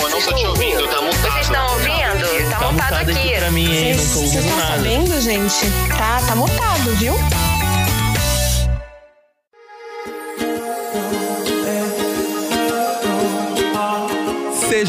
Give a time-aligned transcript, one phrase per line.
[0.00, 1.20] Não, eu não tô te ouvindo, tá mutado.
[1.32, 2.50] Vocês estão ouvindo?
[2.50, 3.36] Tá, Tá mutado mutado aqui aqui.
[3.38, 3.94] pra mim, hein?
[3.94, 4.76] Não tô Vocês ouvindo estão nada.
[4.76, 5.70] sabendo, gente?
[5.96, 7.14] Tá, tá mutado, viu?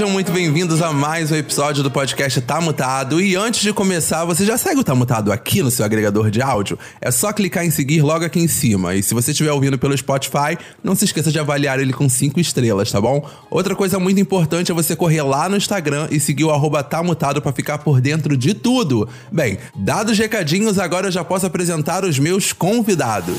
[0.02, 3.22] Sejam muito bem-vindos a mais um episódio do podcast Tá Mutado.
[3.22, 6.42] E antes de começar, você já segue o Tá Mutado aqui no seu agregador de
[6.42, 6.76] áudio?
[7.00, 8.96] É só clicar em seguir logo aqui em cima.
[8.96, 12.40] E se você estiver ouvindo pelo Spotify, não se esqueça de avaliar ele com cinco
[12.40, 13.30] estrelas, tá bom?
[13.52, 17.04] Outra coisa muito importante é você correr lá no Instagram e seguir o arroba Tá
[17.04, 19.08] Mutado pra ficar por dentro de tudo.
[19.32, 23.38] Bem, dados os recadinhos, agora eu já posso apresentar os meus convidados.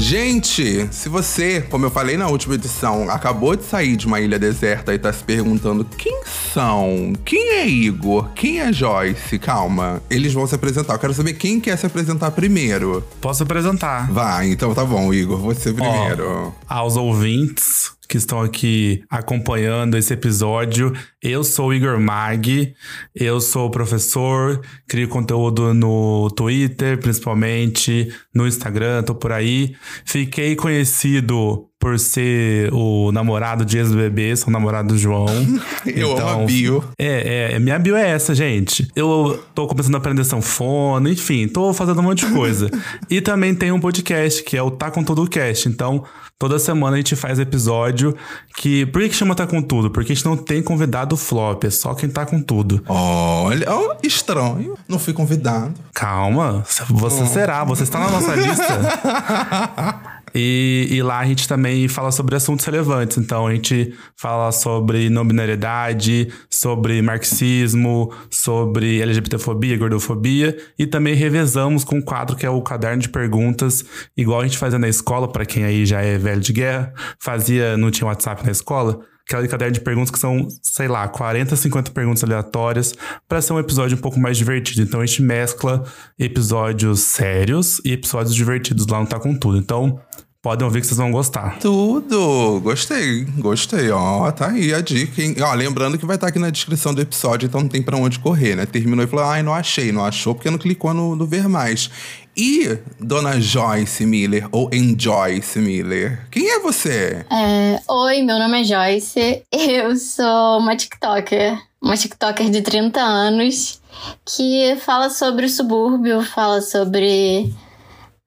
[0.00, 4.38] Gente, se você, como eu falei na última edição, acabou de sair de uma ilha
[4.38, 10.32] deserta e tá se perguntando quem são, quem é Igor, quem é Joyce, calma, eles
[10.32, 10.94] vão se apresentar.
[10.94, 13.04] Eu quero saber quem quer se apresentar primeiro.
[13.20, 14.10] Posso apresentar.
[14.10, 16.54] Vai, então tá bom, Igor, você primeiro.
[16.66, 22.74] Aos ouvintes que estão aqui acompanhando esse episódio, eu sou o Igor Mag,
[23.14, 29.76] eu sou professor, crio conteúdo no Twitter, principalmente, no Instagram, tô por aí.
[30.04, 35.26] Fiquei conhecido por ser o namorado de ex-bebê, sou o namorado do João.
[35.86, 36.84] Eu amo a bio.
[36.98, 38.86] É, é, minha bio é essa, gente.
[38.94, 42.70] Eu tô começando a aprender sanfona, enfim, tô fazendo um monte de coisa.
[43.08, 45.70] e também tem um podcast, que é o Tá Com Tudo Cast.
[45.70, 46.04] Então,
[46.38, 48.14] toda semana a gente faz episódio
[48.54, 48.84] que...
[48.84, 49.90] Por que, que chama Tá Com Tudo?
[49.90, 52.84] Porque a gente não tem convidado flop, é só quem tá com tudo.
[52.86, 55.72] Olha, ó, estranho, não fui convidado.
[55.94, 60.10] Calma, você será, você está na nossa lista.
[60.34, 63.18] E, e lá a gente também fala sobre assuntos relevantes.
[63.18, 71.84] Então a gente fala sobre não binariedade, sobre marxismo, sobre LGBTfobia, gordofobia e também revezamos
[71.84, 73.84] com um quadro que é o caderno de perguntas,
[74.16, 77.76] igual a gente fazia na escola, para quem aí já é velho de guerra, fazia,
[77.76, 79.00] não tinha WhatsApp na escola.
[79.30, 82.94] Aquela caderno de perguntas que são, sei lá, 40, 50 perguntas aleatórias
[83.28, 84.82] para ser um episódio um pouco mais divertido.
[84.82, 85.84] Então a gente mescla
[86.18, 89.56] episódios sérios e episódios divertidos lá no Tá Com Tudo.
[89.56, 90.00] Então
[90.42, 91.58] podem ouvir que vocês vão gostar.
[91.58, 92.60] Tudo!
[92.60, 93.90] Gostei, gostei.
[93.90, 95.36] Ó, tá aí a dica, hein?
[95.42, 98.18] Ó, lembrando que vai estar aqui na descrição do episódio, então não tem pra onde
[98.18, 98.64] correr, né?
[98.64, 99.92] Terminou e falou, ai, não achei.
[99.92, 101.90] Não achou porque não clicou no, no ver mais.
[102.34, 107.26] E Dona Joyce Miller, ou Enjoyce Miller, quem é você?
[107.30, 109.42] É, Oi, meu nome é Joyce.
[109.52, 111.60] Eu sou uma TikToker.
[111.82, 113.80] Uma TikToker de 30 anos
[114.24, 117.52] que fala sobre o subúrbio, fala sobre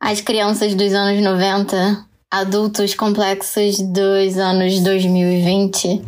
[0.03, 6.01] as crianças dos anos 90, adultos complexos dos anos 2020.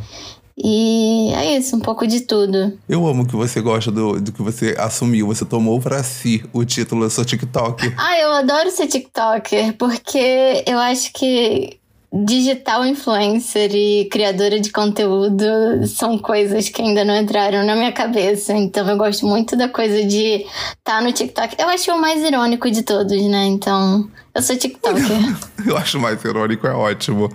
[0.58, 2.78] E é isso, um pouco de tudo.
[2.90, 6.66] Eu amo que você gosta do, do que você assumiu, você tomou pra si o
[6.66, 7.94] título Eu Sou TikTok.
[7.98, 11.80] Ah, eu adoro ser TikToker, porque eu acho que
[12.24, 15.46] digital influencer e criadora de conteúdo
[15.86, 18.53] são coisas que ainda não entraram na minha cabeça.
[18.53, 21.56] Então eu gosto muito da coisa de estar tá no TikTok.
[21.59, 23.46] Eu acho o mais irônico de todos, né?
[23.48, 25.03] Então, eu sou TikToker.
[25.66, 27.30] Eu acho mais irônico, é ótimo.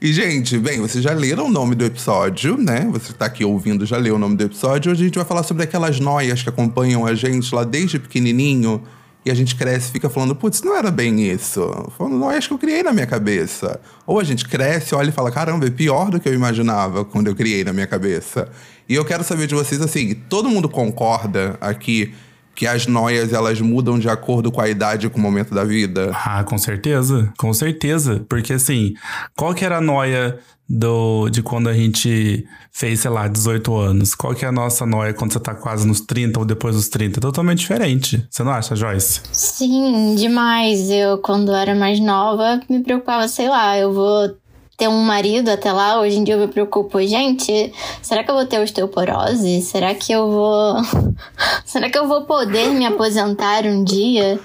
[0.00, 2.88] E, gente, bem, vocês já leram o nome do episódio, né?
[2.92, 4.92] Você tá aqui ouvindo, já leu o nome do episódio.
[4.92, 8.82] Hoje a gente vai falar sobre aquelas noias que acompanham a gente lá desde pequenininho.
[9.24, 11.60] E a gente cresce e fica falando, putz, não era bem isso.
[11.96, 13.80] Falando, noias que eu criei na minha cabeça.
[14.04, 17.28] Ou a gente cresce, olha e fala, caramba, é pior do que eu imaginava quando
[17.28, 18.48] eu criei na minha cabeça.
[18.88, 22.12] E eu quero saber de vocês, assim, todo mundo concorda aqui
[22.54, 25.64] que as noias elas mudam de acordo com a idade e com o momento da
[25.64, 26.10] vida?
[26.12, 28.24] Ah, com certeza, com certeza.
[28.28, 28.94] Porque assim,
[29.36, 34.14] qual que era a noia do, de quando a gente fez, sei lá, 18 anos?
[34.14, 36.88] Qual que é a nossa noia quando você tá quase nos 30 ou depois dos
[36.88, 37.20] 30?
[37.20, 38.26] Totalmente diferente.
[38.30, 39.20] Você não acha, Joyce?
[39.32, 40.90] Sim, demais.
[40.90, 44.36] Eu, quando era mais nova, me preocupava, sei lá, eu vou
[44.76, 48.34] ter um marido até lá, hoje em dia eu me preocupo, gente, será que eu
[48.34, 49.62] vou ter osteoporose?
[49.62, 50.76] Será que eu vou.
[51.64, 54.40] será que eu vou poder me aposentar um dia?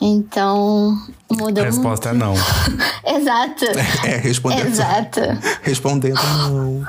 [0.00, 0.96] Então,
[1.30, 2.34] muda A resposta é não.
[3.04, 3.64] Exato.
[4.04, 4.68] É, respondendo.
[4.68, 5.20] Exato.
[5.62, 6.14] Respondendo,
[6.48, 6.84] não.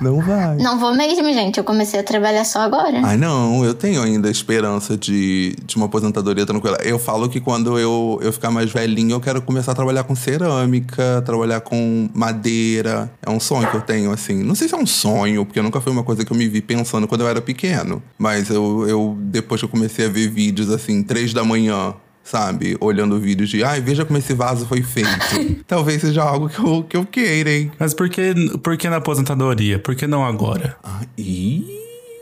[0.00, 0.56] Não vai.
[0.56, 1.58] Não vou mesmo, gente.
[1.58, 3.00] Eu comecei a trabalhar só agora.
[3.02, 6.76] Ai, não, eu tenho ainda esperança de, de uma aposentadoria tranquila.
[6.82, 10.14] Eu falo que quando eu, eu ficar mais velhinho, eu quero começar a trabalhar com
[10.14, 13.10] cerâmica, trabalhar com madeira.
[13.24, 14.42] É um sonho que eu tenho, assim.
[14.42, 16.60] Não sei se é um sonho, porque nunca foi uma coisa que eu me vi
[16.60, 18.02] pensando quando eu era pequeno.
[18.18, 21.94] Mas eu, eu depois que eu comecei a ver vídeos, assim, três da manhã,
[22.26, 22.76] sabe?
[22.80, 25.08] Olhando vídeos de, ai, veja como esse vaso foi feito.
[25.66, 27.70] Talvez seja algo que eu, que eu queira, hein?
[27.78, 29.78] Mas por que, por que na aposentadoria?
[29.78, 30.76] Por que não agora?
[30.82, 31.64] Ah, ih...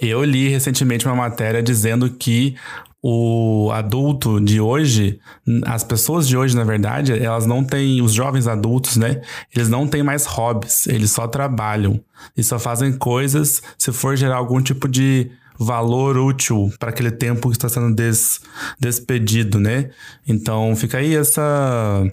[0.00, 2.56] Eu li recentemente uma matéria dizendo que
[3.02, 5.18] o adulto de hoje,
[5.64, 9.22] as pessoas de hoje, na verdade, elas não têm, os jovens adultos, né?
[9.54, 12.00] Eles não têm mais hobbies, eles só trabalham
[12.36, 17.48] e só fazem coisas se for gerar algum tipo de valor útil para aquele tempo
[17.48, 18.40] que está sendo des,
[18.78, 19.90] despedido, né?
[20.26, 22.04] Então fica aí essa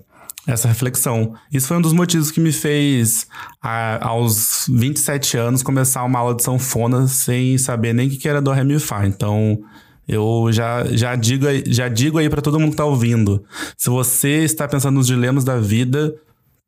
[0.47, 1.35] essa reflexão.
[1.51, 3.27] Isso foi um dos motivos que me fez,
[3.61, 8.41] a, aos 27 anos, começar uma aula de sanfona sem saber nem o que era
[8.41, 9.05] do Ré Fá.
[9.05, 9.61] Então,
[10.07, 13.43] eu já, já, digo, já digo aí para todo mundo que tá ouvindo.
[13.77, 16.13] Se você está pensando nos dilemas da vida,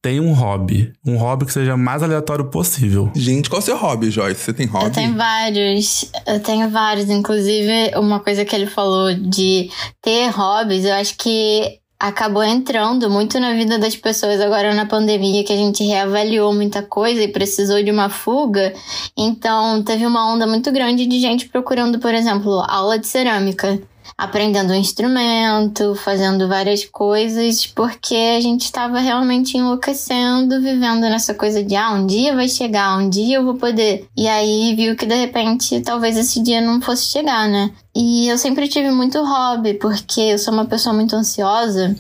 [0.03, 0.91] tem um hobby.
[1.07, 3.09] Um hobby que seja mais aleatório possível.
[3.15, 4.41] Gente, qual é o seu hobby, Joyce?
[4.41, 4.85] Você tem hobby?
[4.85, 6.11] Eu tenho vários.
[6.27, 7.09] Eu tenho vários.
[7.09, 9.71] Inclusive, uma coisa que ele falou de
[10.01, 15.41] ter hobbies, eu acho que acabou entrando muito na vida das pessoas agora na pandemia,
[15.45, 18.73] que a gente reavaliou muita coisa e precisou de uma fuga.
[19.17, 23.81] Então, teve uma onda muito grande de gente procurando, por exemplo, aula de cerâmica
[24.17, 31.63] aprendendo um instrumento, fazendo várias coisas, porque a gente estava realmente enlouquecendo, vivendo nessa coisa
[31.63, 34.07] de ah, um dia vai chegar, um dia eu vou poder.
[34.15, 37.71] E aí viu que de repente talvez esse dia não fosse chegar, né?
[37.95, 41.95] E eu sempre tive muito hobby, porque eu sou uma pessoa muito ansiosa,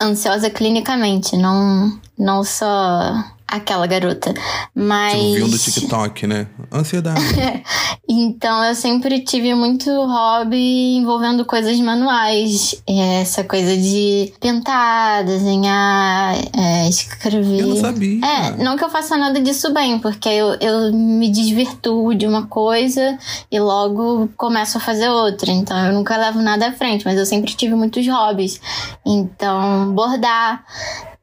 [0.00, 4.34] ansiosa clinicamente, não não só aquela garota.
[4.74, 5.12] Mas.
[5.12, 6.46] Tipo, viu do TikTok, né?
[6.72, 7.20] Ansiedade.
[8.08, 12.82] então eu sempre tive muito hobby envolvendo coisas manuais.
[13.20, 17.60] Essa coisa de pintar, desenhar, é, escrever.
[17.60, 18.24] Eu não sabia.
[18.24, 22.46] É, não que eu faça nada disso bem, porque eu, eu me desvirtuo de uma
[22.46, 23.16] coisa
[23.50, 25.50] e logo começo a fazer outra.
[25.52, 28.60] Então eu nunca levo nada à frente, mas eu sempre tive muitos hobbies.
[29.04, 30.64] Então, bordar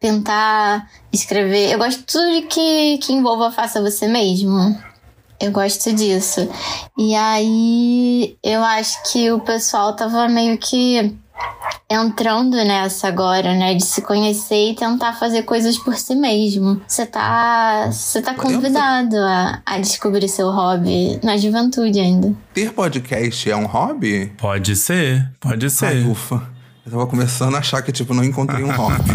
[0.04, 1.72] tentar escrever.
[1.72, 4.78] Eu gosto de tudo que, que envolva faça você mesmo.
[5.40, 6.46] Eu gosto disso.
[6.98, 11.16] E aí eu acho que o pessoal tava meio que
[11.90, 13.76] entrando nessa agora, né?
[13.76, 16.82] De se conhecer e tentar fazer coisas por si mesmo.
[16.86, 22.36] Você tá, você tá convidado a, a descobrir seu hobby na juventude ainda.
[22.54, 24.34] Ter podcast é um hobby?
[24.38, 25.86] Pode ser, pode ser.
[25.86, 26.53] Ai, ufa.
[26.86, 29.12] Eu tava começando a achar que, tipo, não encontrei um hobby.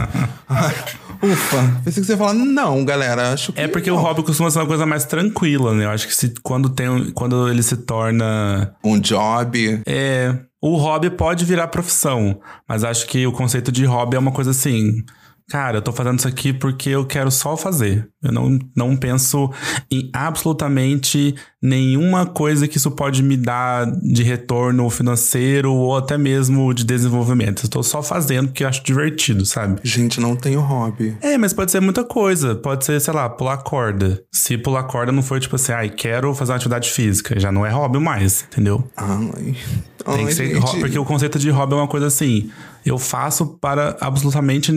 [1.23, 3.61] Ufa, pensei que você ia falar, não, galera, acho que.
[3.61, 3.99] É porque não.
[3.99, 5.85] o hobby costuma ser uma coisa mais tranquila, né?
[5.85, 8.75] Eu acho que se, quando, tem, quando ele se torna.
[8.83, 9.83] Um job.
[9.85, 10.35] É.
[10.61, 14.51] O hobby pode virar profissão, mas acho que o conceito de hobby é uma coisa
[14.51, 15.05] assim
[15.49, 18.09] cara, eu tô fazendo isso aqui porque eu quero só fazer.
[18.23, 19.51] Eu não, não penso
[19.91, 26.73] em absolutamente nenhuma coisa que isso pode me dar de retorno financeiro ou até mesmo
[26.75, 27.65] de desenvolvimento.
[27.65, 29.81] Eu tô só fazendo porque eu acho divertido, sabe?
[29.83, 31.17] Gente, não tenho hobby.
[31.21, 32.55] É, mas pode ser muita coisa.
[32.55, 34.23] Pode ser, sei lá, pular corda.
[34.31, 37.39] Se pular corda não foi tipo assim, ai, quero fazer uma atividade física.
[37.39, 38.87] Já não é hobby mais, entendeu?
[38.97, 39.57] Ai.
[40.05, 42.51] Tem que ser, porque o conceito de hobby é uma coisa assim
[42.85, 44.73] eu faço para absolutamente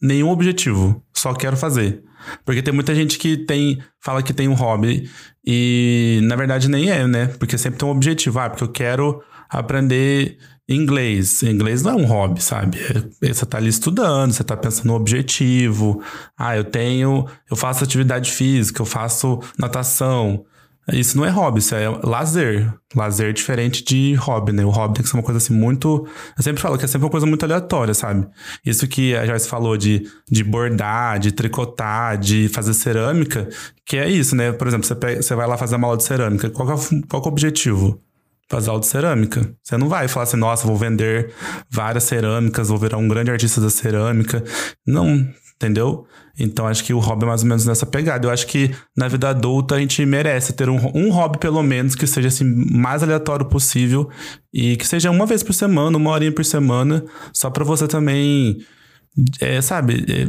[0.00, 1.02] nenhum objetivo.
[1.14, 2.02] Só quero fazer.
[2.44, 5.08] Porque tem muita gente que tem fala que tem um hobby
[5.44, 7.26] e na verdade nem é, né?
[7.38, 8.38] Porque sempre tem um objetivo.
[8.38, 10.38] Ah, porque eu quero aprender
[10.68, 11.42] inglês.
[11.42, 12.78] Inglês não é um hobby, sabe?
[13.22, 16.02] É, você tá ali estudando, você tá pensando no objetivo.
[16.36, 20.44] Ah, eu tenho, eu faço atividade física, eu faço natação.
[20.92, 22.72] Isso não é hobby, isso é lazer.
[22.94, 24.64] Lazer diferente de hobby, né?
[24.64, 26.06] O hobby tem que ser uma coisa assim muito.
[26.36, 28.26] Eu sempre falo que é sempre uma coisa muito aleatória, sabe?
[28.64, 33.48] Isso que a Joyce falou de, de bordar, de tricotar, de fazer cerâmica,
[33.84, 34.52] que é isso, né?
[34.52, 36.50] Por exemplo, você, pega, você vai lá fazer uma aula de cerâmica.
[36.50, 36.76] Qual é,
[37.08, 38.00] qual é o objetivo?
[38.48, 39.52] fazer aula de cerâmica.
[39.62, 41.32] Você não vai falar assim, nossa, vou vender
[41.68, 44.42] várias cerâmicas, vou virar um grande artista da cerâmica.
[44.86, 46.06] Não, entendeu?
[46.38, 48.26] Então acho que o hobby é mais ou menos nessa pegada.
[48.26, 51.94] Eu acho que na vida adulta a gente merece ter um, um hobby, pelo menos,
[51.94, 54.08] que seja assim, mais aleatório possível
[54.52, 58.58] e que seja uma vez por semana, uma horinha por semana, só para você também,
[59.40, 60.28] é, sabe, é,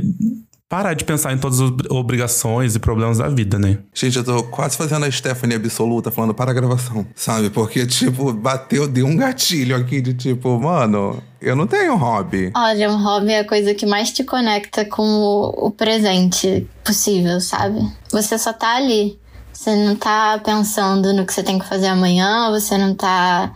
[0.69, 3.79] parar de pensar em todas as obrigações e problemas da vida, né?
[3.93, 7.49] Gente, eu tô quase fazendo a Stephanie absoluta falando para a gravação, sabe?
[7.49, 12.51] Porque, tipo, bateu, deu um gatilho aqui de tipo, mano, eu não tenho hobby.
[12.55, 17.39] Olha, um hobby é a coisa que mais te conecta com o, o presente possível,
[17.39, 17.79] sabe?
[18.11, 19.17] Você só tá ali.
[19.57, 23.51] Você não tá pensando no que você tem que fazer amanhã, você não tá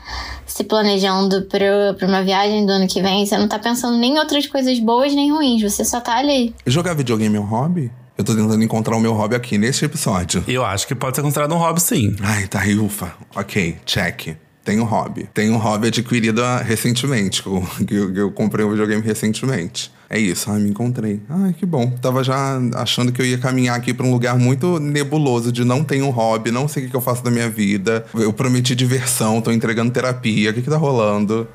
[0.48, 4.16] se planejando pra, pra uma viagem do ano que vem, você não tá pensando nem
[4.16, 6.56] em outras coisas boas nem ruins, você só tá ali.
[6.66, 7.92] Jogar videogame é um hobby?
[8.18, 10.44] Eu tô tentando encontrar o meu hobby aqui nesse episódio.
[10.48, 12.16] Eu acho que pode ser considerado um hobby, sim.
[12.20, 13.14] Ai, tá aí, ufa.
[13.36, 14.36] Ok, check.
[14.66, 15.30] Tenho um hobby.
[15.32, 17.44] Tenho um hobby adquirido recentemente,
[17.88, 21.22] que eu, que eu comprei um videogame recentemente é isso, ah, me encontrei.
[21.30, 21.90] Ai, que bom.
[21.90, 25.86] Tava já achando que eu ia caminhar aqui para um lugar muito nebuloso de não
[25.86, 28.06] tenho hobby, não sei o que, eu faço da minha vida.
[28.14, 31.48] Eu prometi diversão, tô entregando terapia, o que, que tá rolando?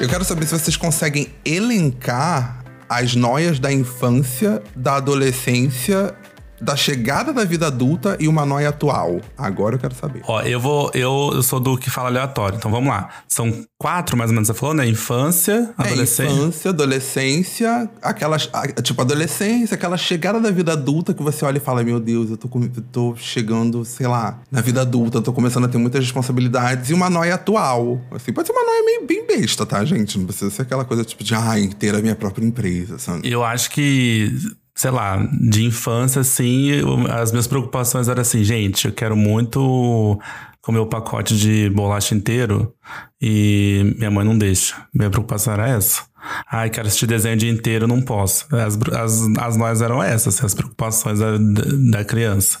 [0.00, 6.14] Eu quero saber se vocês conseguem elencar as noias da infância, da adolescência
[6.60, 9.20] da chegada da vida adulta e uma noia atual?
[9.36, 10.22] Agora eu quero saber.
[10.26, 10.90] Ó, eu vou.
[10.94, 13.08] Eu, eu sou do que fala aleatório, então vamos lá.
[13.28, 14.86] São quatro, mais ou menos, você falou, né?
[14.86, 16.22] Infância, adolescência.
[16.22, 18.50] É, infância, adolescência, aquelas.
[18.82, 22.36] Tipo, adolescência, aquela chegada da vida adulta que você olha e fala: Meu Deus, eu
[22.36, 25.78] tô, com, eu tô chegando, sei lá, na vida adulta, eu tô começando a ter
[25.78, 26.90] muitas responsabilidades.
[26.90, 28.00] E uma noia atual.
[28.10, 30.18] Assim, pode ser uma noia meio bem besta, tá, gente?
[30.18, 33.28] Não precisa ser aquela coisa tipo de, ai, ter a minha própria empresa, sabe?
[33.28, 34.32] Eu acho que
[34.78, 36.70] sei lá, de infância, assim,
[37.10, 40.16] as minhas preocupações eram assim, gente, eu quero muito
[40.62, 42.72] comer o pacote de bolacha inteiro
[43.20, 44.76] e minha mãe não deixa.
[44.94, 46.04] Minha preocupação era essa.
[46.48, 48.46] Ai, quero assistir desenho o dia inteiro, não posso.
[48.54, 51.38] As, as, as nós eram essas, as preocupações da,
[51.90, 52.60] da criança.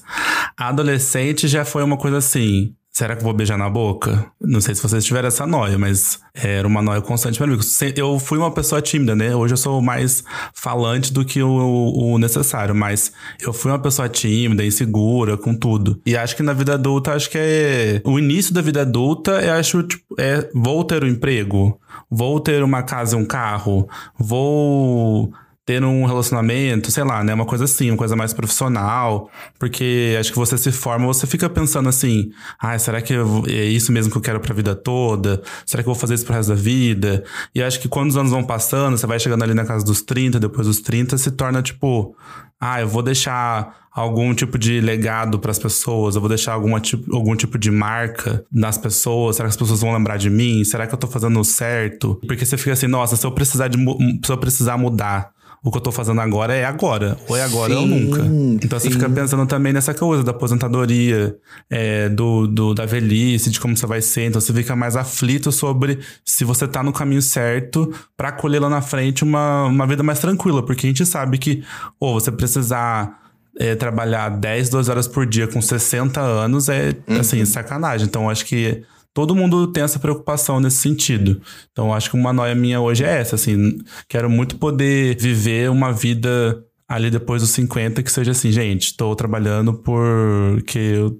[0.56, 4.26] A adolescente já foi uma coisa assim, Será que eu vou beijar na boca?
[4.40, 7.56] Não sei se vocês tiveram essa noia, mas era uma noia constante para mim.
[7.94, 9.36] Eu fui uma pessoa tímida, né?
[9.36, 14.08] Hoje eu sou mais falante do que o, o, necessário, mas eu fui uma pessoa
[14.08, 16.00] tímida, insegura, com tudo.
[16.04, 18.02] E acho que na vida adulta, acho que é.
[18.04, 20.48] O início da vida adulta, eu acho, tipo, é.
[20.52, 21.80] Vou ter um emprego,
[22.10, 25.32] vou ter uma casa e um carro, vou
[25.68, 27.34] ter um relacionamento, sei lá, né?
[27.34, 29.30] Uma coisa assim, uma coisa mais profissional.
[29.58, 33.12] Porque acho que você se forma, você fica pensando assim: ah, será que
[33.46, 35.42] é isso mesmo que eu quero pra vida toda?
[35.66, 37.22] Será que eu vou fazer isso pro resto da vida?
[37.54, 40.00] E acho que quando os anos vão passando, você vai chegando ali na casa dos
[40.00, 42.16] 30, depois dos 30, se torna tipo:
[42.58, 46.80] ah, eu vou deixar algum tipo de legado para as pessoas, eu vou deixar alguma
[46.80, 50.64] tipo, algum tipo de marca nas pessoas, será que as pessoas vão lembrar de mim?
[50.64, 52.18] Será que eu tô fazendo certo?
[52.26, 53.76] Porque você fica assim, nossa, se eu precisar de
[54.24, 57.16] se eu precisar mudar o que eu tô fazendo agora é agora.
[57.28, 58.20] Ou é agora sim, ou nunca.
[58.64, 58.88] Então sim.
[58.88, 61.36] você fica pensando também nessa coisa da aposentadoria,
[61.68, 64.26] é, do, do, da velhice, de como você vai ser.
[64.26, 68.68] Então você fica mais aflito sobre se você tá no caminho certo para colher lá
[68.68, 70.64] na frente uma, uma vida mais tranquila.
[70.64, 71.62] Porque a gente sabe que,
[71.98, 73.26] ou você precisar.
[73.60, 77.18] É, trabalhar 10, 12 horas por dia com 60 anos é, uhum.
[77.18, 78.06] assim, sacanagem.
[78.06, 78.84] Então, acho que
[79.18, 81.42] todo mundo tem essa preocupação nesse sentido.
[81.72, 83.76] Então, acho que uma noia minha hoje é essa, assim,
[84.08, 89.16] quero muito poder viver uma vida ali depois dos 50 que seja assim, gente, estou
[89.16, 91.18] trabalhando porque eu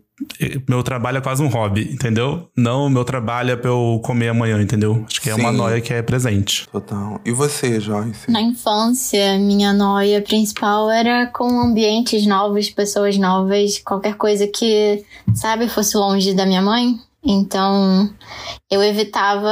[0.69, 2.49] meu trabalho é quase um hobby, entendeu?
[2.57, 5.05] Não, meu trabalho é pra eu comer amanhã, entendeu?
[5.09, 5.40] Acho que Sim.
[5.40, 6.69] é uma noia que é presente.
[6.73, 7.21] Total.
[7.25, 8.28] E você, Joyce?
[8.28, 15.69] Na infância, minha noia principal era com ambientes novos, pessoas novas, qualquer coisa que, sabe,
[15.69, 16.99] fosse longe da minha mãe.
[17.25, 18.15] Então,
[18.71, 19.51] eu evitava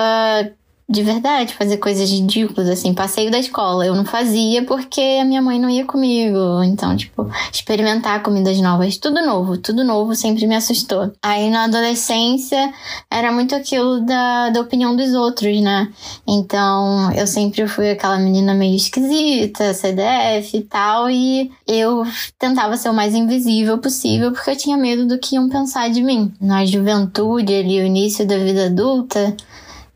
[0.89, 3.85] de verdade fazer coisas ridículas, assim, passeio da escola.
[3.85, 6.63] Eu não fazia porque a minha mãe não ia comigo.
[6.63, 11.13] Então, tipo, experimentar comidas novas, tudo novo, tudo novo sempre me assustou.
[11.21, 12.73] Aí na adolescência
[13.11, 15.93] era muito aquilo da, da opinião dos outros, né?
[16.27, 22.05] Então, eu sempre fui aquela menina meio esquisita, CDF e tal, e eu
[22.39, 26.01] tentava ser o mais invisível possível porque eu tinha medo do que iam pensar de
[26.01, 26.33] mim.
[26.41, 29.37] Na juventude, ali, o início da vida adulta,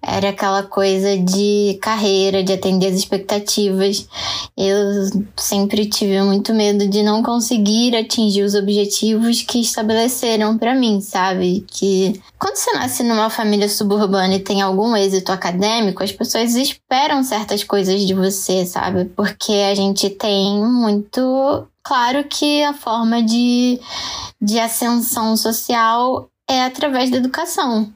[0.03, 4.09] era aquela coisa de carreira, de atender as expectativas.
[4.57, 4.77] Eu
[5.37, 11.65] sempre tive muito medo de não conseguir atingir os objetivos que estabeleceram para mim, sabe?
[11.69, 17.23] Que quando você nasce numa família suburbana e tem algum êxito acadêmico, as pessoas esperam
[17.23, 19.05] certas coisas de você, sabe?
[19.05, 23.79] Porque a gente tem muito claro que a forma de,
[24.41, 27.93] de ascensão social é através da educação.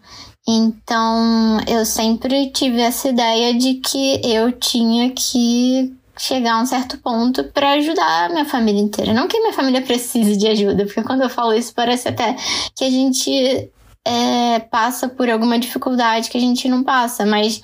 [0.47, 6.99] Então, eu sempre tive essa ideia de que eu tinha que chegar a um certo
[6.99, 9.13] ponto para ajudar a minha família inteira.
[9.13, 12.37] Não que minha família precise de ajuda, porque quando eu falo isso parece até
[12.77, 13.71] que a gente
[14.05, 17.63] é, passa por alguma dificuldade que a gente não passa, mas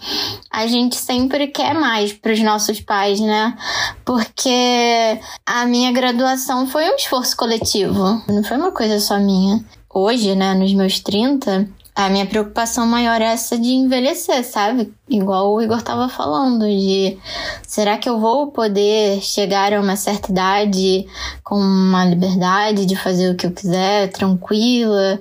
[0.51, 3.57] a gente sempre quer mais para os nossos pais, né?
[4.05, 9.63] Porque a minha graduação foi um esforço coletivo, não foi uma coisa só minha.
[9.93, 14.93] Hoje, né, nos meus 30, a minha preocupação maior é essa de envelhecer, sabe?
[15.09, 17.19] Igual o Igor tava falando, de
[17.67, 21.07] será que eu vou poder chegar a uma certa idade
[21.43, 25.21] com uma liberdade de fazer o que eu quiser, tranquila?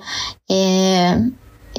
[0.49, 1.19] É,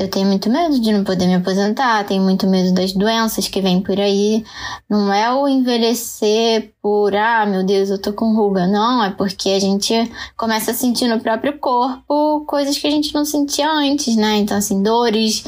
[0.00, 3.60] eu tenho muito medo de não poder me aposentar, tenho muito medo das doenças que
[3.60, 4.42] vêm por aí.
[4.88, 8.66] Não é o envelhecer por, ah, meu Deus, eu tô com ruga.
[8.66, 9.92] Não, é porque a gente
[10.38, 14.38] começa a sentir no próprio corpo coisas que a gente não sentia antes, né?
[14.38, 15.44] Então, assim, dores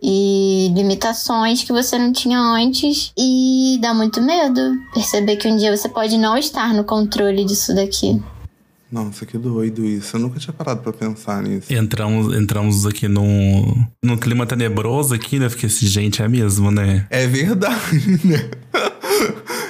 [0.00, 5.76] e limitações que você não tinha antes e dá muito medo perceber que um dia
[5.76, 8.22] você pode não estar no controle disso daqui.
[8.90, 10.16] Nossa, que doido isso.
[10.16, 11.72] Eu nunca tinha parado pra pensar nisso.
[11.72, 15.48] Entramos, entramos aqui num, num clima tenebroso aqui, né?
[15.48, 17.06] Porque esse gente é mesmo, né?
[17.08, 18.50] É verdade, né?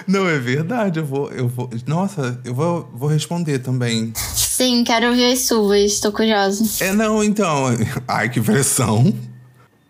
[0.06, 0.98] Não, é verdade.
[0.98, 1.30] Eu vou.
[1.30, 4.12] Eu vou nossa, eu vou, vou responder também.
[4.16, 6.84] Sim, quero ouvir as suas, tô curiosa.
[6.84, 7.66] É, não, então.
[8.08, 9.12] Ai, que pressão.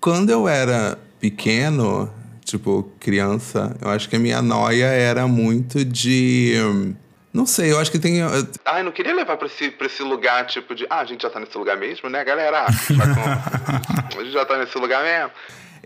[0.00, 2.10] Quando eu era pequeno,
[2.44, 6.54] tipo, criança, eu acho que a minha noia era muito de.
[7.32, 8.20] Não sei, eu acho que tem.
[8.64, 10.84] Ai, não queria levar pra esse, pra esse lugar, tipo, de.
[10.90, 12.66] Ah, a gente já tá nesse lugar mesmo, né, galera?
[12.90, 15.30] Já a gente já tá nesse lugar mesmo.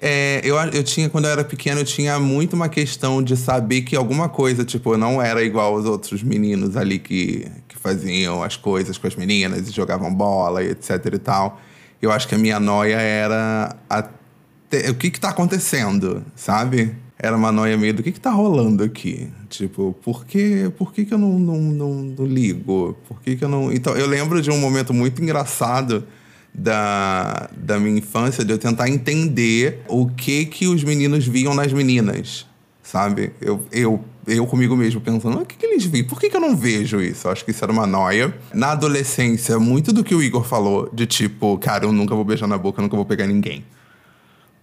[0.01, 3.83] É, eu, eu tinha, quando eu era pequeno, eu tinha muito uma questão de saber
[3.83, 8.57] que alguma coisa, tipo, não era igual aos outros meninos ali que, que faziam as
[8.57, 11.61] coisas com as meninas e jogavam bola e etc e tal.
[12.03, 16.95] Eu acho que a minha noia era até, o que que tá acontecendo, sabe?
[17.19, 19.29] Era uma noia meio do que que tá rolando aqui.
[19.49, 22.97] Tipo, por que, por que, que eu não, não, não, não ligo?
[23.07, 23.73] Por que, que eu não.
[23.73, 26.05] Então, eu lembro de um momento muito engraçado
[26.53, 31.73] da, da minha infância de eu tentar entender o que que os meninos viam nas
[31.73, 32.47] meninas,
[32.83, 33.33] sabe?
[33.41, 36.07] Eu, eu, eu comigo mesmo pensando, o que, que eles viam?
[36.07, 37.29] Por que, que eu não vejo isso?
[37.29, 38.35] Eu acho que isso era uma noia.
[38.53, 42.49] Na adolescência, muito do que o Igor falou, de tipo, cara, eu nunca vou beijar
[42.49, 43.65] na boca, eu nunca vou pegar ninguém.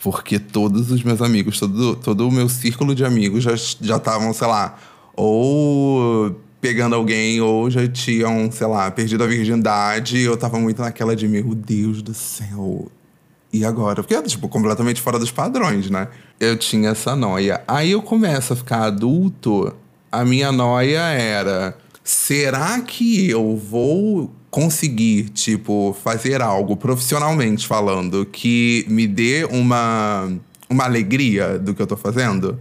[0.03, 4.47] Porque todos os meus amigos, todo, todo o meu círculo de amigos já estavam, sei
[4.47, 4.77] lá,
[5.15, 10.19] ou pegando alguém ou já tinham, sei lá, perdido a virgindade.
[10.19, 12.91] Eu tava muito naquela de, meu Deus do céu.
[13.53, 14.01] E agora?
[14.01, 16.07] Porque é, tipo, completamente fora dos padrões, né?
[16.39, 17.61] Eu tinha essa noia.
[17.67, 19.75] Aí eu começo a ficar adulto,
[20.11, 28.85] a minha noia era: será que eu vou conseguir, tipo, fazer algo profissionalmente falando que
[28.89, 30.29] me dê uma,
[30.69, 32.59] uma alegria do que eu tô fazendo?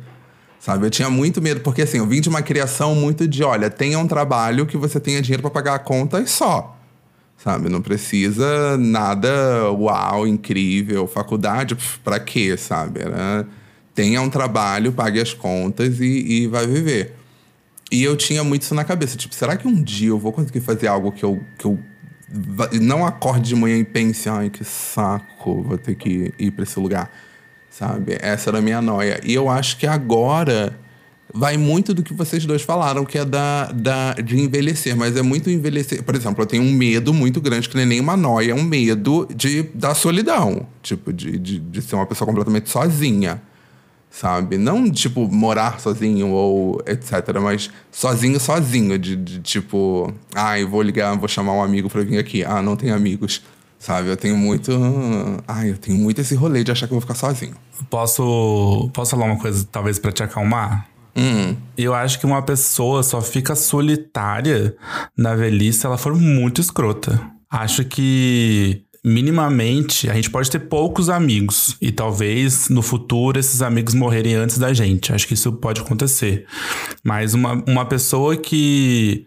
[0.61, 0.87] Sabe?
[0.87, 3.99] Eu tinha muito medo, porque assim, eu vim de uma criação muito de, olha, tenha
[3.99, 6.77] um trabalho que você tenha dinheiro para pagar a conta e só.
[7.37, 7.69] Sabe?
[7.69, 13.01] Não precisa nada uau, incrível, faculdade, para quê, sabe?
[13.01, 13.49] Era,
[13.95, 17.20] tenha um trabalho, pague as contas e, e vai viver.
[17.91, 20.61] E eu tinha muito isso na cabeça, tipo, será que um dia eu vou conseguir
[20.61, 21.79] fazer algo que eu, que eu
[22.81, 26.79] não acorde de manhã e pense, ai, que saco, vou ter que ir para esse
[26.79, 27.11] lugar
[27.71, 28.19] sabe?
[28.21, 29.21] Essa era a minha noia.
[29.25, 30.79] E eu acho que agora
[31.33, 35.23] vai muito do que vocês dois falaram, que é da, da, de envelhecer, mas é
[35.23, 36.03] muito envelhecer.
[36.03, 38.55] Por exemplo, eu tenho um medo muito grande, que não é nem uma noia, é
[38.55, 40.67] um medo de, da solidão.
[40.83, 43.41] Tipo, de, de, de ser uma pessoa completamente sozinha.
[44.11, 44.59] Sabe?
[44.59, 47.13] Não, tipo, morar sozinho ou etc.
[47.41, 48.99] Mas sozinho, sozinho.
[48.99, 52.45] De, de tipo, ah, eu vou ligar, vou chamar um amigo pra vir aqui.
[52.45, 53.41] Ah, não tem amigos.
[53.79, 54.11] Sabe?
[54.11, 54.73] Eu tenho muito.
[55.49, 57.55] Ai, eu tenho muito esse rolê de achar que eu vou ficar sozinho.
[57.89, 60.87] Posso, posso falar uma coisa, talvez, para te acalmar?
[61.17, 61.57] Hum.
[61.79, 64.77] Eu acho que uma pessoa só fica solitária
[65.17, 67.21] na velhice se ela for muito escrota.
[67.51, 73.95] Acho que minimamente, a gente pode ter poucos amigos e talvez no futuro esses amigos
[73.95, 75.13] morrerem antes da gente.
[75.13, 76.47] Acho que isso pode acontecer.
[77.02, 79.26] Mas uma, uma pessoa que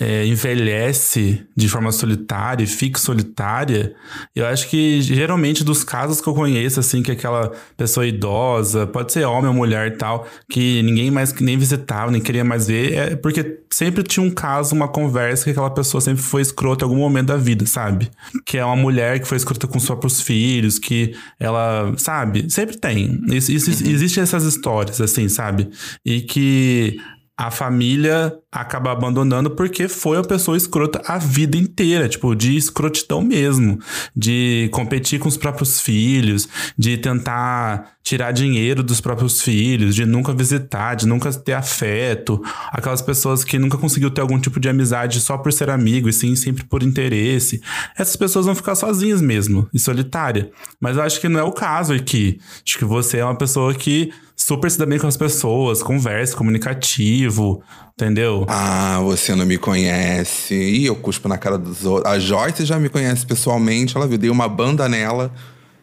[0.00, 3.94] é, envelhece de forma solitária e fica solitária,
[4.34, 9.12] eu acho que geralmente dos casos que eu conheço, assim, que aquela pessoa idosa, pode
[9.12, 12.94] ser homem ou mulher e tal, que ninguém mais nem visitava, nem queria mais ver,
[12.94, 16.88] é porque sempre tinha um caso, uma conversa que aquela pessoa sempre foi escrota em
[16.88, 18.10] algum momento da vida, sabe?
[18.46, 22.50] Que é uma mulher que foi escrota com os próprios filhos, que ela, sabe?
[22.50, 23.20] Sempre tem.
[23.28, 23.90] Isso, isso, uhum.
[23.90, 25.68] Existem essas histórias, assim, sabe?
[26.04, 26.98] E que
[27.42, 33.20] a família acaba abandonando porque foi uma pessoa escrota a vida inteira, tipo, de escrotidão
[33.20, 33.80] mesmo,
[34.14, 40.32] de competir com os próprios filhos, de tentar tirar dinheiro dos próprios filhos, de nunca
[40.32, 45.20] visitar, de nunca ter afeto, aquelas pessoas que nunca conseguiu ter algum tipo de amizade
[45.20, 47.60] só por ser amigo e sim sempre por interesse.
[47.98, 50.48] Essas pessoas vão ficar sozinhas mesmo e solitária.
[50.80, 52.38] Mas eu acho que não é o caso aqui.
[52.64, 56.36] Acho que você é uma pessoa que super se dá bem com as pessoas, conversa,
[56.36, 57.62] comunicativo,
[57.94, 58.44] entendeu?
[58.48, 60.54] Ah, você não me conhece.
[60.54, 62.12] Ih, eu cuspo na cara dos outros.
[62.12, 65.32] A Joyce já me conhece pessoalmente, ela viu, dei uma banda nela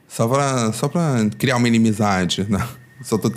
[0.08, 2.68] só pra, só pra criar uma inimizade, né?
[3.02, 3.32] Só tô,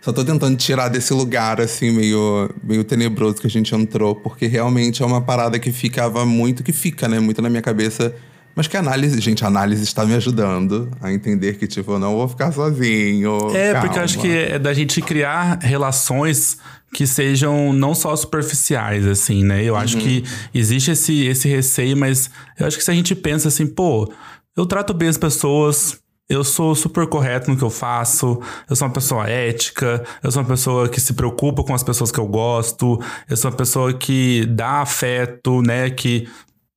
[0.00, 4.46] só tô tentando tirar desse lugar, assim, meio, meio tenebroso que a gente entrou, porque
[4.46, 7.18] realmente é uma parada que ficava muito, que fica, né?
[7.20, 8.14] Muito na minha cabeça
[8.54, 12.14] mas que análise, gente, a análise está me ajudando a entender que, tipo, eu não
[12.14, 13.36] vou ficar sozinho.
[13.54, 13.86] É, calma.
[13.86, 16.58] porque eu acho que é da gente criar relações
[16.94, 19.64] que sejam não só superficiais, assim, né?
[19.64, 19.80] Eu uhum.
[19.80, 23.66] acho que existe esse, esse receio, mas eu acho que se a gente pensa assim,
[23.66, 24.10] pô,
[24.56, 28.40] eu trato bem as pessoas, eu sou super correto no que eu faço,
[28.70, 32.12] eu sou uma pessoa ética, eu sou uma pessoa que se preocupa com as pessoas
[32.12, 35.90] que eu gosto, eu sou uma pessoa que dá afeto, né?
[35.90, 36.28] Que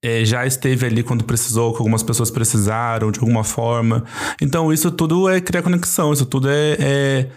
[0.04, 4.04] é, já esteve ali quando precisou, que algumas pessoas precisaram de alguma forma.
[4.42, 7.30] Então, isso tudo é criar conexão, isso tudo é, é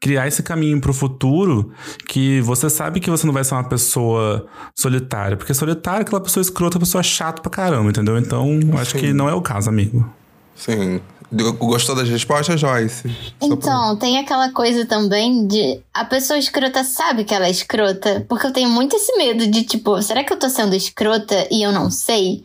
[0.00, 1.72] criar esse caminho pro futuro
[2.06, 4.46] que você sabe que você não vai ser uma pessoa
[4.78, 5.36] solitária.
[5.36, 8.18] Porque solitária é aquela pessoa escrota, pessoa chata pra caramba, entendeu?
[8.18, 8.98] Então, acho Sim.
[8.98, 10.08] que não é o caso, amigo.
[10.54, 11.00] Sim.
[11.30, 13.02] Gostou das respostas, Joyce?
[13.02, 18.24] Pra- Então, tem aquela coisa também de a pessoa escrota sabe que ela é escrota,
[18.28, 21.62] porque eu tenho muito esse medo de tipo, será que eu tô sendo escrota e
[21.62, 22.44] eu não sei?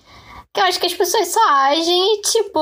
[0.54, 2.60] Que eu acho que as pessoas só agem e tipo,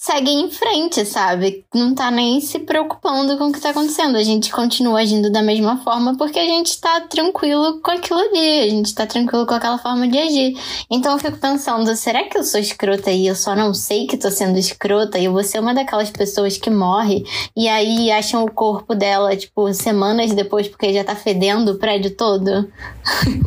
[0.00, 1.64] seguem em frente, sabe?
[1.74, 4.16] Não tá nem se preocupando com o que tá acontecendo.
[4.16, 8.60] A gente continua agindo da mesma forma porque a gente tá tranquilo com aquilo ali,
[8.60, 10.56] a gente tá tranquilo com aquela forma de agir.
[10.88, 14.16] Então eu fico pensando, será que eu sou escrota e eu só não sei que
[14.16, 17.24] tô sendo escrota e eu vou ser uma daquelas pessoas que morre
[17.56, 22.12] e aí acham o corpo dela, tipo, semanas depois porque já tá fedendo o prédio
[22.14, 22.70] todo?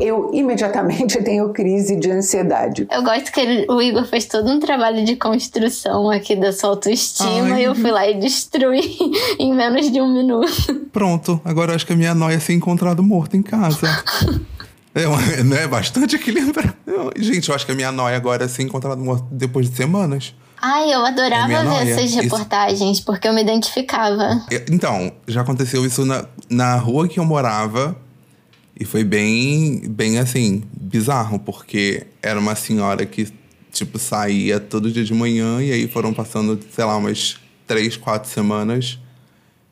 [0.02, 2.86] Eu imediatamente tenho crise de ansiedade.
[2.92, 6.72] Eu gosto que ele- o Igor fez todo um trabalho de construção aqui da sua
[6.72, 7.62] autoestima Ai.
[7.62, 8.98] e eu fui lá e destruí
[9.40, 10.88] em menos de um minuto.
[10.92, 13.88] Pronto, agora eu acho que a minha noia é ser encontrado morto em casa.
[14.94, 15.06] É,
[15.44, 16.74] não é bastante equilibrado.
[17.18, 20.36] Gente, eu acho que a minha noia agora é ser encontrado morto depois de semanas.
[20.62, 24.44] Ai, eu adorava É ver essas Isso- reportagens porque eu me identificava.
[24.52, 27.96] É, Então, já aconteceu isso na, na rua que eu morava.
[28.80, 33.28] E foi bem, bem assim, bizarro, porque era uma senhora que,
[33.72, 38.30] tipo, saía todo dia de manhã e aí foram passando, sei lá, umas três, quatro
[38.30, 39.00] semanas.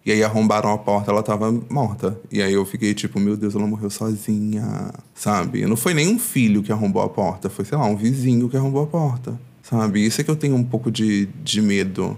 [0.05, 2.19] E aí arrombaram a porta, ela tava morta.
[2.31, 5.65] E aí eu fiquei tipo, meu Deus, ela morreu sozinha, sabe?
[5.65, 8.57] Não foi nem um filho que arrombou a porta, foi, sei lá, um vizinho que
[8.57, 10.03] arrombou a porta, sabe?
[10.03, 12.17] Isso é que eu tenho um pouco de, de medo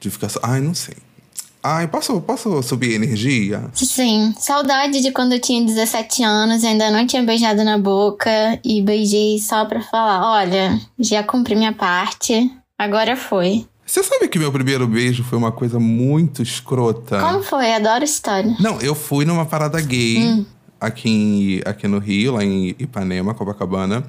[0.00, 0.38] de ficar só.
[0.42, 0.94] Ai, não sei.
[1.62, 3.64] Ai, posso, posso subir a energia?
[3.74, 8.30] Sim, saudade de quando eu tinha 17 anos, ainda não tinha beijado na boca
[8.64, 13.66] e beijei só pra falar: olha, já cumpri minha parte, agora foi.
[13.84, 17.20] Você sabe que meu primeiro beijo foi uma coisa muito escrota?
[17.20, 17.72] Como foi?
[17.72, 18.54] Adoro história.
[18.60, 20.44] Não, eu fui numa parada gay
[20.78, 24.04] aqui, em, aqui no Rio, lá em Ipanema, Copacabana.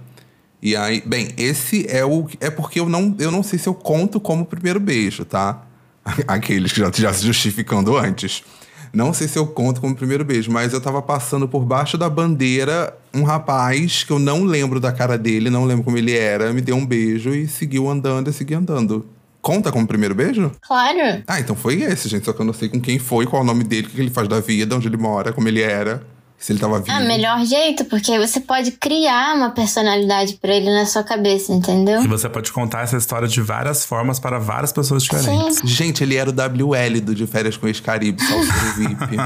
[0.62, 2.28] E aí, bem, esse é o.
[2.42, 5.66] É porque eu não, eu não sei se eu conto como primeiro beijo, tá?
[6.28, 8.44] Aqueles que já, já se justificando antes.
[8.92, 12.10] Não sei se eu conto como primeiro beijo, mas eu tava passando por baixo da
[12.10, 16.52] bandeira um rapaz que eu não lembro da cara dele, não lembro como ele era,
[16.52, 19.06] me deu um beijo e seguiu andando e segui andando.
[19.42, 20.52] Conta como primeiro beijo?
[20.62, 21.24] Claro.
[21.26, 22.26] Ah, então foi esse, gente.
[22.26, 24.02] Só que eu não sei com quem foi, qual é o nome dele, o que
[24.02, 26.04] ele faz da vida, onde ele mora, como ele era,
[26.40, 26.96] se ele tava vivo.
[26.96, 32.02] Ah, melhor jeito, porque você pode criar uma personalidade pra ele na sua cabeça, entendeu?
[32.02, 35.58] E você pode contar essa história de várias formas para várias pessoas diferentes.
[35.58, 35.68] Sim.
[35.68, 39.18] Gente, ele era o WL do De Férias com Ex-Caribe, só o seu VIP.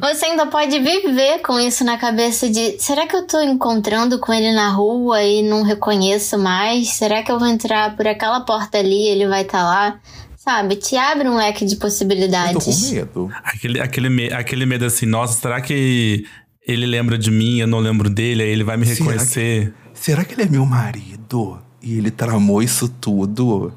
[0.00, 4.32] Você ainda pode viver com isso na cabeça de será que eu tô encontrando com
[4.32, 6.88] ele na rua e não reconheço mais?
[6.88, 9.98] Será que eu vou entrar por aquela porta ali e ele vai estar lá?
[10.38, 10.74] Sabe?
[10.76, 12.90] Te abre um leque de Eu tô com possibilidades.
[12.90, 13.30] medo.
[13.44, 16.24] Aquele, aquele, aquele medo assim, nossa, será que
[16.66, 19.74] ele lembra de mim, eu não lembro dele, aí ele vai me Será que- reconhecer?
[19.94, 21.58] Será que ele é meu marido?
[21.82, 23.72] E ele tramou isso tudo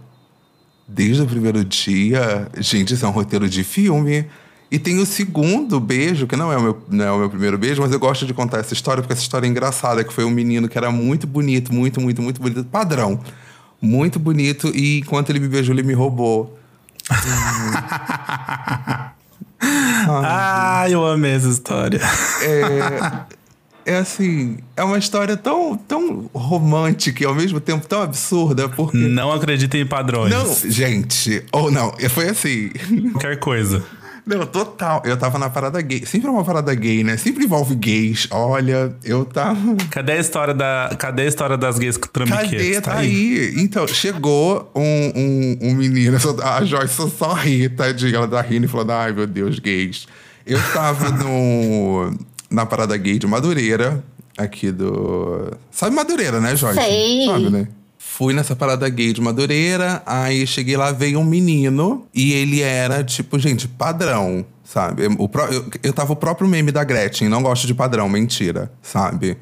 [0.88, 2.48] desde o primeiro dia?
[2.60, 4.26] Gente, isso é um roteiro de filme.
[4.71, 7.58] E tem o segundo beijo, que não é, o meu, não é o meu primeiro
[7.58, 10.26] beijo, mas eu gosto de contar essa história, porque essa história é engraçada, que foi
[10.26, 13.19] um menino que era muito bonito, muito, muito, muito bonito, padrão.
[13.82, 16.58] Muito bonito, e enquanto ele me beijou, ele me roubou.
[19.62, 22.00] Ah, eu amei essa história.
[23.88, 28.98] É assim, é uma história tão, tão romântica e ao mesmo tempo tão absurda, porque.
[28.98, 30.34] Não acreditem em padrões.
[30.34, 32.70] Não, gente, ou não, foi assim.
[33.12, 33.84] Qualquer coisa.
[34.26, 35.04] Não, total.
[35.06, 36.04] Eu tava na parada gay.
[36.06, 37.16] Sempre é uma parada gay, né?
[37.16, 38.28] Sempre envolve gays.
[38.32, 39.76] Olha, eu tava.
[39.92, 42.50] Cadê a história, da, cadê a história das gays trambiquetas?
[42.50, 42.82] Cadê?
[42.82, 43.54] Tá aí.
[43.58, 46.18] Então, chegou um, um, um menino.
[46.44, 48.16] A Joyce só, só ri, tadinha.
[48.16, 50.08] Ela tá rindo e falando: ai meu Deus, gays.
[50.46, 52.12] Eu tava no,
[52.50, 54.04] na parada gay de Madureira,
[54.36, 55.52] aqui do.
[55.70, 56.80] Sabe Madureira, né, Joyce?
[56.80, 57.26] Sei.
[57.26, 57.68] Sabe, né?
[58.17, 63.04] Fui nessa parada gay de Madureira, aí cheguei lá, veio um menino e ele era,
[63.04, 65.06] tipo, gente, padrão, sabe?
[65.19, 69.36] O eu, eu tava o próprio meme da Gretchen, não gosto de padrão, mentira, sabe?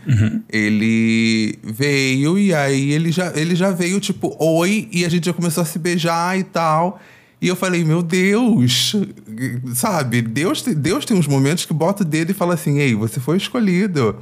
[0.50, 5.34] Ele veio e aí ele já, ele já veio, tipo, oi, e a gente já
[5.34, 7.00] começou a se beijar e tal.
[7.40, 8.96] E eu falei, meu Deus,
[9.76, 10.20] sabe?
[10.20, 13.38] Deus, Deus tem uns momentos que bota o dedo e fala assim, ei, você foi
[13.38, 14.18] escolhido.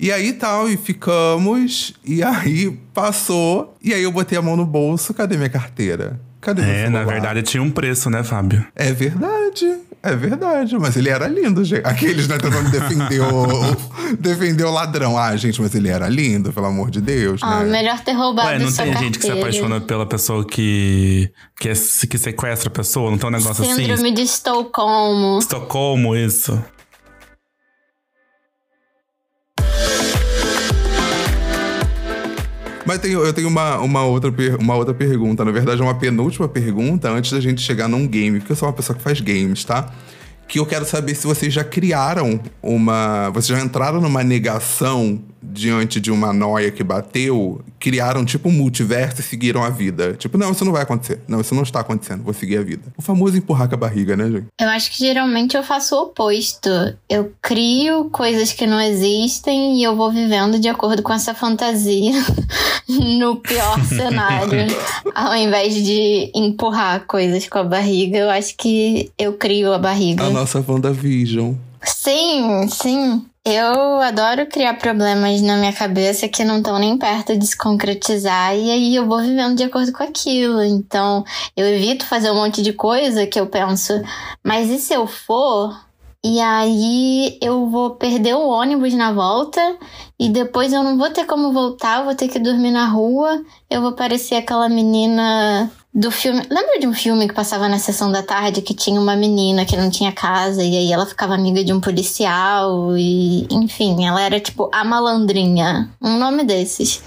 [0.00, 4.64] E aí tal, e ficamos, e aí passou, e aí eu botei a mão no
[4.64, 6.18] bolso, cadê minha carteira?
[6.40, 7.12] Cadê meu É, na celular?
[7.12, 8.64] verdade tinha um preço, né, Fábio?
[8.74, 9.76] É verdade.
[10.02, 10.78] É verdade.
[10.78, 11.82] Mas ele era lindo, gente.
[11.86, 15.18] Aqueles, né, tentando defender o, defender o ladrão.
[15.18, 17.70] Ah, gente, mas ele era lindo, pelo amor de Deus, Ah, né?
[17.70, 19.40] melhor ter roubado Ué, não tem gente que se carteira.
[19.40, 23.10] apaixona pela pessoa que, que, é- que sequestra a pessoa?
[23.10, 23.74] Não tem um negócio assim?
[23.74, 25.38] Síndrome de Estocolmo.
[25.38, 26.58] Estocolmo, isso.
[32.90, 35.44] Mas tenho- eu tenho uma, uma, outra, uma outra pergunta.
[35.44, 38.40] Na verdade, é uma penúltima pergunta antes da gente chegar num game.
[38.40, 39.92] Porque eu sou uma pessoa que faz games, tá?
[40.48, 43.30] Que eu quero saber se vocês já criaram uma.
[43.30, 49.20] Vocês já entraram numa negação diante de uma noia que bateu, criaram tipo um multiverso
[49.20, 50.14] e seguiram a vida.
[50.14, 51.20] Tipo, não, isso não vai acontecer.
[51.26, 52.22] Não, isso não está acontecendo.
[52.22, 52.82] Vou seguir a vida.
[52.96, 54.46] O famoso empurrar com a barriga, né, gente?
[54.60, 56.68] Eu acho que geralmente eu faço o oposto.
[57.08, 62.12] Eu crio coisas que não existem e eu vou vivendo de acordo com essa fantasia
[62.88, 64.66] no pior cenário.
[65.14, 70.24] Ao invés de empurrar coisas com a barriga, eu acho que eu crio a barriga.
[70.24, 71.54] A nossa WandaVision.
[71.94, 73.26] Sim, sim.
[73.44, 78.54] Eu adoro criar problemas na minha cabeça que não estão nem perto de se concretizar
[78.54, 80.62] e aí eu vou vivendo de acordo com aquilo.
[80.62, 81.24] Então,
[81.56, 83.92] eu evito fazer um monte de coisa que eu penso,
[84.44, 85.74] mas e se eu for?
[86.22, 89.60] E aí eu vou perder o ônibus na volta
[90.18, 93.42] e depois eu não vou ter como voltar, eu vou ter que dormir na rua.
[93.70, 96.42] Eu vou parecer aquela menina do filme.
[96.48, 99.76] Lembra de um filme que passava na sessão da tarde que tinha uma menina que
[99.76, 104.38] não tinha casa e aí ela ficava amiga de um policial e enfim, ela era
[104.38, 107.02] tipo a malandrinha, um nome desses.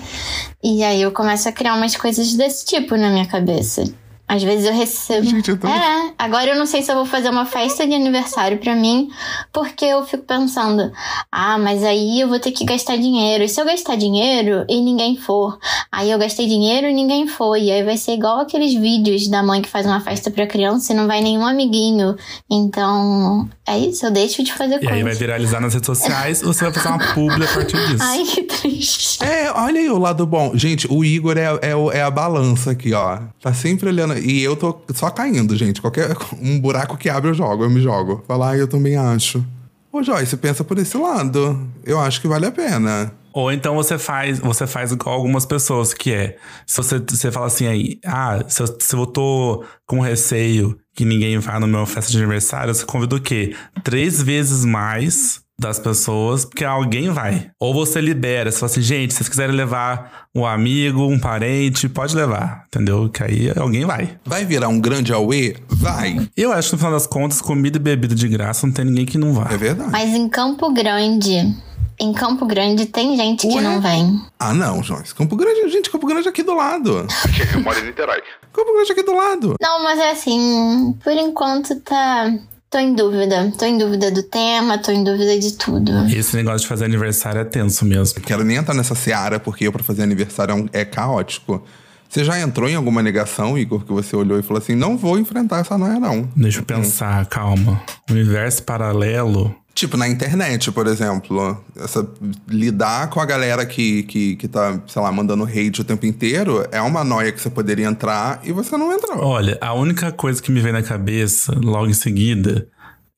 [0.61, 3.83] E aí eu começo a criar umas coisas desse tipo na minha cabeça.
[4.27, 5.27] Às vezes eu recebo.
[5.27, 7.93] Gente, eu tô- É, agora eu não sei se eu vou fazer uma festa de
[7.93, 9.09] aniversário pra mim,
[9.51, 10.91] porque eu fico pensando,
[11.31, 13.43] ah, mas aí eu vou ter que gastar dinheiro.
[13.43, 15.59] E se eu gastar dinheiro e ninguém for?
[15.91, 17.63] Aí eu gastei dinheiro e ninguém foi.
[17.63, 20.93] E aí vai ser igual aqueles vídeos da mãe que faz uma festa pra criança
[20.93, 22.15] e não vai nenhum amiguinho.
[22.49, 26.53] Então, é isso, eu deixo de fazer E aí vai viralizar nas redes sociais ou
[26.53, 28.01] você vai fazer uma publi a partir disso.
[28.03, 29.23] Ai, que triste.
[29.23, 30.51] É, olha aí o lado bom.
[30.55, 33.19] Gente, o Igor é, é, é a balança aqui, ó.
[33.41, 34.12] Tá sempre olhando.
[34.19, 35.81] E eu tô só caindo, gente.
[35.81, 38.23] Qualquer um buraco que abre, eu jogo, eu me jogo.
[38.27, 39.43] Falar, ah, eu também acho.
[39.91, 41.67] Ô, Joyce, pensa por esse lado.
[41.85, 43.13] Eu acho que vale a pena.
[43.33, 47.65] Ou então você faz, você faz algumas pessoas, que é, se você, você fala assim
[47.65, 52.11] aí, ah, se eu, se eu tô com receio que ninguém vá no meu festa
[52.11, 53.55] de aniversário, você convida o quê?
[53.83, 57.49] Três vezes mais das pessoas, porque alguém vai.
[57.59, 61.87] Ou você libera, você fala assim, gente, se vocês quiserem levar um amigo, um parente,
[61.87, 63.09] pode levar, entendeu?
[63.09, 64.17] Que aí alguém vai.
[64.25, 65.55] Vai virar um grande auê?
[65.67, 66.27] Vai.
[66.35, 69.05] Eu acho que no final das contas, comida e bebida de graça, não tem ninguém
[69.05, 69.47] que não vá.
[69.51, 69.91] É verdade.
[69.91, 71.55] Mas em Campo Grande,
[71.99, 73.61] em Campo Grande tem gente que Ué?
[73.61, 74.19] não vem.
[74.39, 75.13] Ah, não, Joyce.
[75.13, 77.07] Campo Grande, gente, Campo Grande é aqui do lado.
[77.53, 78.21] Eu moro em Niterói.
[78.51, 79.55] Campo Grande é aqui do lado.
[79.61, 82.33] Não, mas é assim, por enquanto tá.
[82.73, 83.53] Tô em dúvida.
[83.55, 85.91] Tô em dúvida do tema, tô em dúvida de tudo.
[86.07, 88.19] Esse negócio de fazer aniversário é tenso mesmo.
[88.19, 91.63] Quero nem entrar nessa seara, porque eu, pra fazer aniversário, é, um- é caótico.
[92.09, 95.19] Você já entrou em alguma negação, Igor, que você olhou e falou assim: não vou
[95.19, 96.27] enfrentar essa noia, não.
[96.35, 97.79] Deixa eu pensar, calma.
[98.09, 99.55] Universo paralelo.
[99.73, 101.57] Tipo, na internet, por exemplo.
[101.75, 102.07] Essa,
[102.47, 106.65] lidar com a galera que, que, que tá, sei lá, mandando hate o tempo inteiro
[106.71, 109.17] é uma noia que você poderia entrar e você não entrou.
[109.23, 112.67] Olha, a única coisa que me veio na cabeça logo em seguida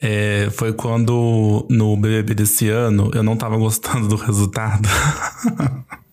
[0.02, 4.88] é, foi quando no BBB desse ano eu não tava gostando do resultado.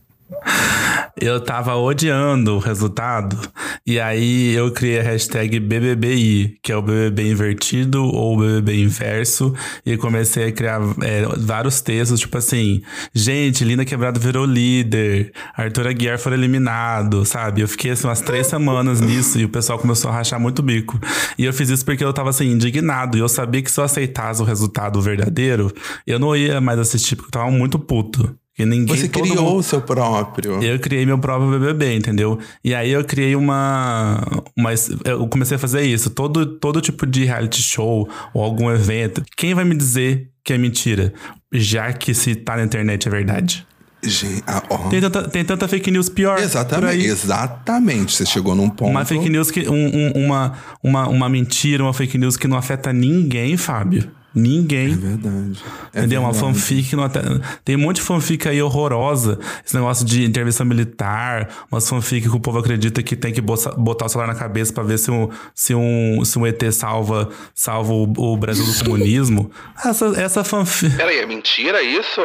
[1.21, 3.39] Eu tava odiando o resultado.
[3.87, 9.55] E aí eu criei a hashtag BBBI, que é o BBB invertido ou BBB inverso.
[9.85, 12.83] E comecei a criar é, vários textos, tipo assim:
[13.15, 17.61] gente, Linda Quebrado virou líder, Arthur Aguiar foi eliminado, sabe?
[17.61, 20.63] Eu fiquei assim umas três semanas nisso e o pessoal começou a rachar muito o
[20.63, 20.99] bico.
[21.39, 23.17] E eu fiz isso porque eu tava assim, indignado.
[23.17, 25.73] E eu sabia que se eu aceitasse o resultado verdadeiro,
[26.07, 28.35] eu não ia mais assistir, porque eu tava muito puto.
[28.55, 30.63] Que ninguém, Você criou mundo- o seu próprio.
[30.63, 32.39] eu criei meu próprio BBB, entendeu?
[32.63, 34.21] E aí eu criei uma,
[34.55, 34.71] uma.
[35.07, 36.11] Eu comecei a fazer isso.
[36.11, 39.23] Todo, todo tipo de reality show ou algum evento.
[39.39, 41.15] Quem vai me dizer que é mentira?
[41.51, 43.67] Já que se tá na internet é verdade.
[44.05, 44.89] Gente, ah, ó.
[44.89, 46.39] Tem tanta, tem tanta fake news pior.
[46.39, 48.13] Exatamente, exatamente.
[48.13, 48.91] Você chegou num ponto.
[48.91, 49.69] Uma fake news que.
[49.69, 54.11] um- um- uma, uma, uma mentira, uma fake news que não afeta ninguém, Fábio.
[54.35, 54.93] Ninguém.
[54.93, 55.63] É verdade.
[55.93, 56.21] É Entendeu?
[56.23, 56.55] Uma verdade.
[56.55, 57.21] fanfic não até...
[57.65, 59.39] Tem um monte de fanfic aí horrorosa.
[59.65, 64.07] Esse negócio de intervenção militar, umas fanfic que o povo acredita que tem que botar
[64.07, 67.93] o celular na cabeça pra ver se um, se um, se um ET salva, salva
[67.93, 69.51] o, o Brasil do comunismo.
[69.85, 70.97] Essa, essa fanfic.
[70.97, 72.21] Peraí, é mentira isso?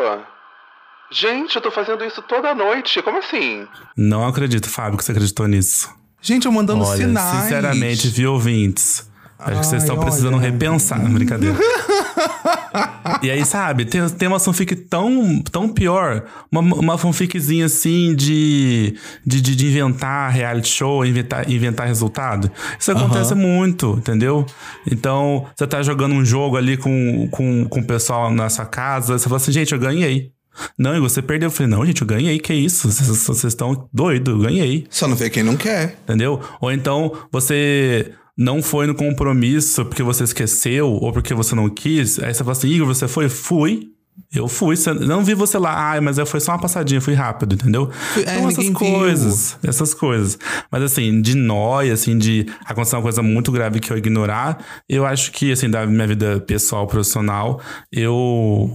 [1.12, 3.02] Gente, eu tô fazendo isso toda noite.
[3.02, 3.66] Como assim?
[3.96, 5.90] Não acredito, Fábio, que você acreditou nisso.
[6.22, 7.44] Gente, eu mandando Olha, sinais.
[7.44, 9.10] sinceramente, viu, ouvintes?
[9.40, 10.50] Acho que vocês estão precisando olha.
[10.50, 11.00] repensar.
[11.00, 11.58] Brincadeira.
[13.22, 16.24] e aí, sabe, tem, tem uma fanfic tão, tão pior.
[16.52, 18.96] Uma, uma fanficzinha assim de,
[19.26, 22.52] de, de, de inventar reality show, inventar, inventar resultado.
[22.80, 24.46] Isso acontece muito, entendeu?
[24.90, 29.18] Então, você tá jogando um jogo ali com, com, com o pessoal na sua casa,
[29.18, 30.32] você fala assim, gente, eu ganhei.
[30.78, 31.48] Não, e você perdeu.
[31.48, 32.92] Eu falei, não, gente, eu ganhei, que isso?
[32.92, 34.88] Vocês vocês estão doidos, eu ganhei.
[34.90, 35.98] Só não vê quem não quer.
[36.04, 36.42] Entendeu?
[36.60, 42.20] Ou então você não foi no compromisso porque você esqueceu ou porque você não quis.
[42.20, 43.28] Aí você fala assim, Igor, você foi?
[43.28, 43.90] Fui.
[44.34, 44.76] Eu fui.
[45.02, 45.94] Não vi você lá.
[45.96, 47.90] Ah, mas foi só uma passadinha, fui rápido, entendeu?
[48.16, 49.00] É, então essas ninguém viu.
[49.00, 49.58] coisas.
[49.64, 50.38] Essas coisas.
[50.72, 55.06] Mas assim, de nóia, assim, de acontecer uma coisa muito grave que eu ignorar, eu
[55.06, 58.70] acho que, assim, da minha vida pessoal, profissional, eu.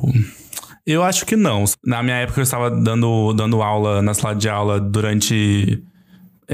[0.87, 1.65] Eu acho que não.
[1.85, 5.83] Na minha época eu estava dando, dando aula na sala de aula durante.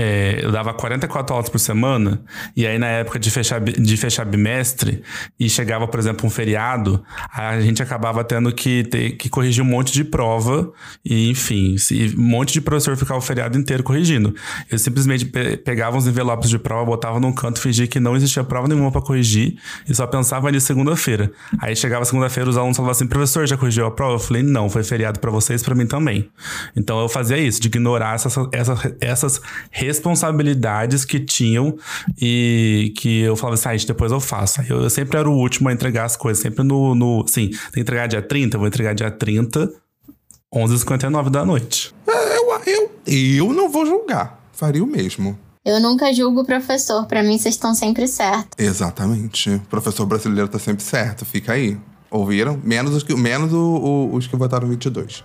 [0.00, 2.22] É, eu dava 44 aulas por semana,
[2.56, 5.02] e aí na época de fechar, de fechar bimestre,
[5.40, 9.66] e chegava, por exemplo, um feriado, a gente acabava tendo que, ter, que corrigir um
[9.66, 10.72] monte de prova,
[11.04, 11.74] e enfim,
[12.16, 14.32] um monte de professor ficava o feriado inteiro corrigindo.
[14.70, 18.44] Eu simplesmente pe- pegava uns envelopes de prova, botava num canto, fingia que não existia
[18.44, 19.56] prova nenhuma para corrigir,
[19.88, 21.32] e só pensava nisso segunda-feira.
[21.61, 24.14] Aí chegava segunda-feira, os alunos falavam assim: professor, já corrigiu a prova?
[24.14, 26.30] Eu falei: não, foi feriado para vocês, para mim também.
[26.76, 29.40] Então eu fazia isso, de ignorar essas, essas, essas
[29.88, 31.77] responsabilidades que tinham
[32.20, 34.61] e que eu falava assim: ah, gente, depois eu faço.
[34.68, 36.94] Eu, eu sempre era o último a entregar as coisas, sempre no.
[36.94, 39.70] no sim, tem que entregar dia 30, eu vou entregar dia 30,
[40.55, 41.94] 11h59 da noite.
[42.07, 44.38] Eu, eu, eu não vou julgar.
[44.53, 45.38] Faria o mesmo.
[45.64, 48.48] Eu nunca julgo o professor, pra mim vocês estão sempre certos.
[48.59, 49.51] Exatamente.
[49.51, 51.24] O professor brasileiro tá sempre certo.
[51.27, 51.77] Fica aí.
[52.11, 52.59] Ouviram?
[52.64, 55.22] Menos os que, menos o- o- os que votaram 22.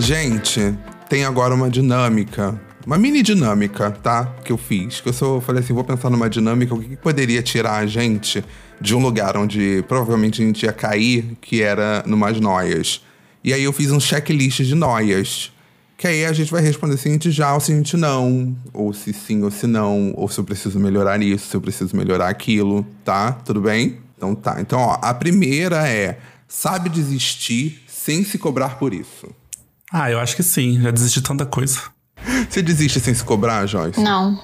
[0.00, 0.74] Gente,
[1.10, 2.58] tem agora uma dinâmica.
[2.86, 4.24] Uma mini dinâmica, tá?
[4.42, 4.98] Que eu fiz.
[4.98, 6.74] Que eu só falei assim: vou pensar numa dinâmica.
[6.74, 8.42] O que, poderia tirar a gente
[8.80, 13.04] de um lugar onde provavelmente a gente ia cair, que era numas noias.
[13.44, 15.52] E aí eu fiz um checklist de noias.
[15.98, 18.56] Que aí a gente vai responder se a gente já ou se a gente não.
[18.72, 20.14] Ou se sim ou se não.
[20.16, 23.32] Ou se eu preciso melhorar isso, se eu preciso melhorar aquilo, tá?
[23.32, 23.98] Tudo bem?
[24.16, 24.62] Então tá.
[24.62, 29.28] Então, ó, a primeira é: sabe desistir sem se cobrar por isso.
[29.92, 31.80] Ah, eu acho que sim, já desisti de tanta coisa.
[32.48, 34.00] Você desiste sem se cobrar, Joyce?
[34.00, 34.38] Não,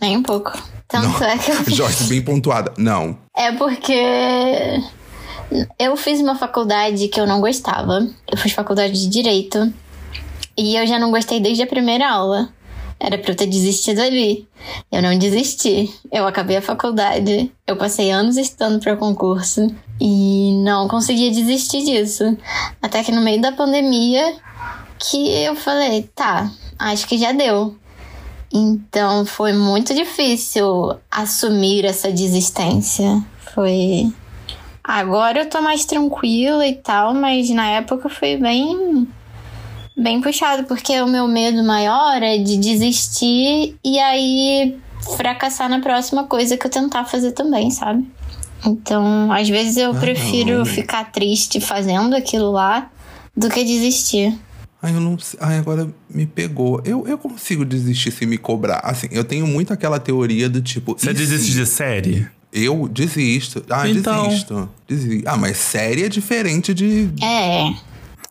[0.00, 0.52] nem um pouco.
[0.88, 1.74] Tanto é que eu fiz.
[1.74, 2.72] Joyce, bem pontuada.
[2.76, 3.18] Não.
[3.36, 4.82] É porque
[5.78, 8.06] eu fiz uma faculdade que eu não gostava.
[8.30, 9.72] Eu fiz faculdade de direito.
[10.56, 12.48] E eu já não gostei desde a primeira aula.
[13.00, 14.46] Era pra eu ter desistido ali.
[14.90, 15.92] Eu não desisti.
[16.10, 17.50] Eu acabei a faculdade.
[17.66, 19.66] Eu passei anos estudando para concurso.
[20.00, 22.36] E não conseguia desistir disso.
[22.80, 24.36] Até que no meio da pandemia
[25.02, 27.76] que eu falei, tá, acho que já deu.
[28.52, 33.22] Então foi muito difícil assumir essa desistência.
[33.54, 34.12] Foi.
[34.84, 39.08] Agora eu tô mais tranquila e tal, mas na época foi bem.
[39.96, 44.78] bem puxado, porque o meu medo maior é de desistir e aí
[45.16, 48.08] fracassar na próxima coisa que eu tentar fazer também, sabe?
[48.64, 50.66] Então, às vezes eu prefiro não.
[50.66, 52.90] ficar triste fazendo aquilo lá
[53.36, 54.38] do que desistir.
[54.82, 55.16] Ai, eu não.
[55.40, 56.82] Ai, agora me pegou.
[56.84, 58.80] Eu, eu consigo desistir sem me cobrar.
[58.82, 60.94] Assim, eu tenho muito aquela teoria do tipo.
[60.98, 61.56] Você desiste se?
[61.58, 62.26] de série?
[62.52, 63.64] Eu desisto.
[63.70, 64.26] Ah, Então.
[64.28, 64.68] desisto.
[64.88, 67.08] Desi- Ah, mas série é diferente de.
[67.22, 67.72] É.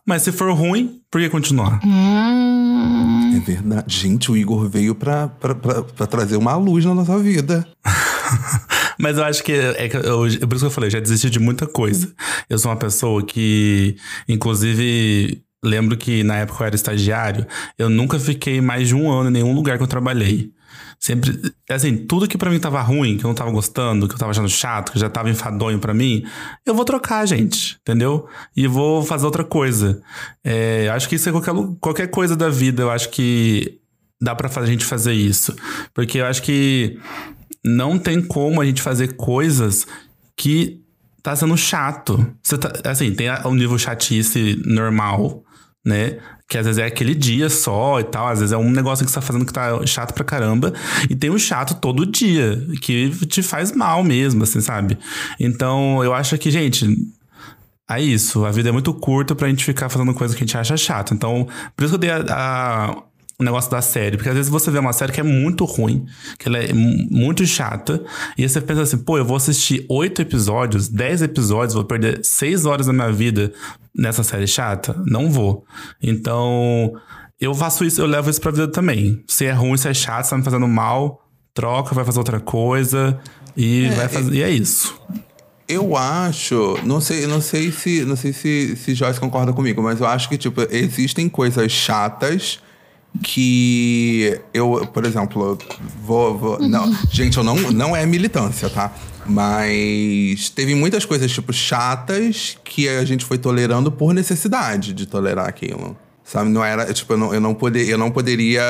[0.04, 1.80] Mas se for ruim, por que continuar?
[1.84, 3.32] Hum.
[3.36, 3.96] É verdade.
[3.96, 7.66] Gente, o Igor veio pra, pra, pra, pra trazer uma luz na nossa vida.
[8.98, 11.00] Mas eu acho que é, que eu, é por isso que eu falei, eu já
[11.00, 12.12] desisti de muita coisa.
[12.48, 13.96] Eu sou uma pessoa que,
[14.28, 17.46] inclusive, lembro que na época eu era estagiário,
[17.78, 20.52] eu nunca fiquei mais de um ano em nenhum lugar que eu trabalhei.
[20.98, 24.18] Sempre, assim, tudo que pra mim tava ruim, que eu não tava gostando, que eu
[24.18, 26.24] tava achando chato, que já tava enfadonho pra mim,
[26.64, 28.28] eu vou trocar, gente, entendeu?
[28.56, 30.00] E vou fazer outra coisa.
[30.44, 33.80] É, acho que isso é qualquer, qualquer coisa da vida, eu acho que
[34.20, 35.54] dá pra a gente fazer isso.
[35.92, 36.98] Porque eu acho que
[37.64, 39.86] não tem como a gente fazer coisas
[40.36, 40.80] que
[41.22, 42.24] tá sendo chato.
[42.42, 45.44] Você tá, assim, tem o nível chatice normal,
[45.84, 46.18] né?
[46.48, 48.28] Que às vezes é aquele dia só e tal.
[48.28, 50.72] Às vezes é um negócio que você tá fazendo que tá chato pra caramba.
[51.08, 54.98] E tem o chato todo dia, que te faz mal mesmo, assim, sabe?
[55.40, 56.86] Então, eu acho que, gente,
[57.90, 58.44] é isso.
[58.44, 61.14] A vida é muito curta pra gente ficar fazendo coisa que a gente acha chato.
[61.14, 61.46] Então,
[61.76, 63.02] por isso que eu dei a- a-
[63.40, 64.16] o negócio da série.
[64.16, 66.06] Porque às vezes você vê uma série que é muito ruim,
[66.38, 68.02] que ela é mu- muito chata,
[68.38, 72.64] e você pensa assim, pô, eu vou assistir oito episódios, dez episódios, vou perder seis
[72.66, 73.52] horas da minha vida
[73.94, 75.00] nessa série chata?
[75.06, 75.64] Não vou.
[76.02, 76.92] Então,
[77.40, 79.22] eu faço isso, eu levo isso pra vida também.
[79.26, 81.22] Se é ruim, se é chato, se tá me fazendo mal,
[81.52, 83.18] troca, vai fazer outra coisa
[83.56, 84.34] e vai fazer.
[84.34, 84.94] E é isso.
[85.68, 90.00] Eu acho, não sei, não sei se, não sei se, se Joyce concorda comigo, mas
[90.00, 92.60] eu acho que tipo existem coisas chatas
[93.22, 95.58] que eu, por exemplo,
[96.02, 98.92] vou, vou não, gente, eu não não é militância, tá?
[99.24, 105.48] Mas teve muitas coisas tipo chatas que a gente foi tolerando por necessidade de tolerar
[105.48, 105.96] aquilo.
[106.24, 108.62] Sabe, não era, tipo, eu não, eu não, poder, eu não poderia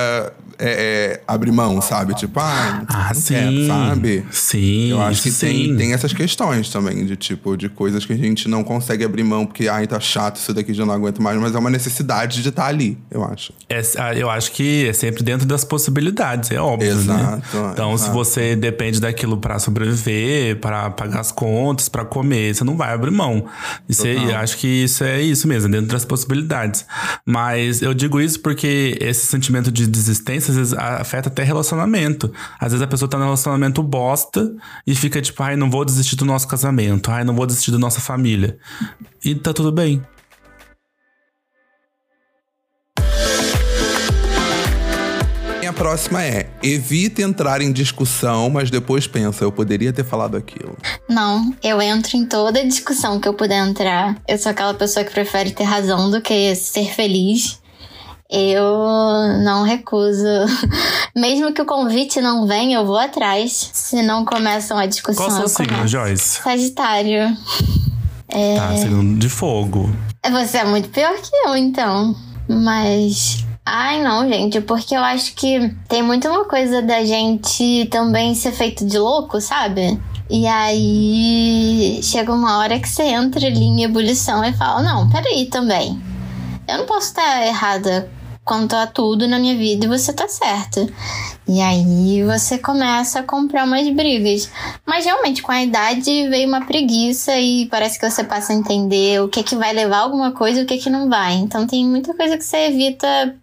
[0.59, 2.14] é, é, abrir mão, sabe?
[2.14, 3.34] Tipo, ah, Ah, não sim.
[3.34, 4.24] quero, sabe?
[4.30, 4.90] Sim.
[4.90, 5.76] Eu acho que isso tem, sim.
[5.76, 9.44] tem essas questões também, de tipo, de coisas que a gente não consegue abrir mão,
[9.46, 12.48] porque, ai, tá chato isso daqui, já não aguento mais, mas é uma necessidade de
[12.48, 13.53] estar ali, eu acho.
[13.68, 17.00] É, ah, eu acho que é sempre dentro das possibilidades, é óbvio, né?
[17.03, 18.12] Exato, Então, se exato.
[18.12, 23.11] você depende daquilo pra sobreviver, pra pagar as contas, pra comer, você não vai abrir
[23.11, 23.46] mão.
[23.88, 26.84] Isso é- acho que isso é isso mesmo, dentro das possibilidades.
[27.26, 32.32] Mas eu digo isso porque esse sentimento de desistência às vezes afeta até relacionamento.
[32.59, 34.53] Às vezes a pessoa tá num relacionamento bosta
[34.86, 37.78] e fica tipo, ai, não vou desistir do nosso casamento, ai, não vou desistir da
[37.78, 38.59] nossa família.
[39.24, 40.03] E tá tudo bem.
[45.62, 50.36] E a próxima é: evite entrar em discussão, mas depois pensa, eu poderia ter falado
[50.36, 50.76] aquilo.
[51.09, 54.20] Não, eu entro em toda discussão que eu puder entrar.
[54.26, 57.62] Eu sou aquela pessoa que prefere ter razão do que ser feliz.
[58.35, 58.64] Eu
[59.45, 60.24] não recuso.
[61.14, 63.70] Mesmo que o convite não venha, eu vou atrás.
[63.74, 65.87] Se não começam a discussão, Qual o seu signo.
[65.87, 66.41] Joyce?
[66.43, 67.37] Sagitário.
[68.57, 69.95] Tá, signo de fogo.
[70.30, 72.16] Você é muito pior que eu, então.
[72.49, 73.45] Mas.
[73.66, 78.53] Ai, não, gente, porque eu acho que tem muito uma coisa da gente também ser
[78.53, 80.01] feito de louco, sabe?
[80.30, 85.45] E aí chega uma hora que você entra ali em ebulição e fala: Não, peraí
[85.47, 86.01] também.
[86.66, 88.11] Eu não posso estar errada
[88.45, 90.86] quanto a tudo na minha vida e você tá certa.
[91.47, 94.51] E aí você começa a comprar umas brigas.
[94.86, 99.20] Mas realmente, com a idade veio uma preguiça e parece que você passa a entender
[99.22, 101.34] o que que vai levar alguma coisa e o que que não vai.
[101.34, 103.36] Então tem muita coisa que você evita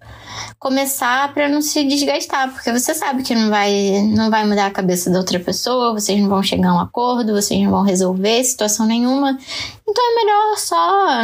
[0.57, 4.71] começar pra não se desgastar, porque você sabe que não vai, não vai mudar a
[4.71, 8.43] cabeça da outra pessoa, vocês não vão chegar a um acordo, vocês não vão resolver
[8.43, 9.37] situação nenhuma.
[9.87, 11.23] Então é melhor só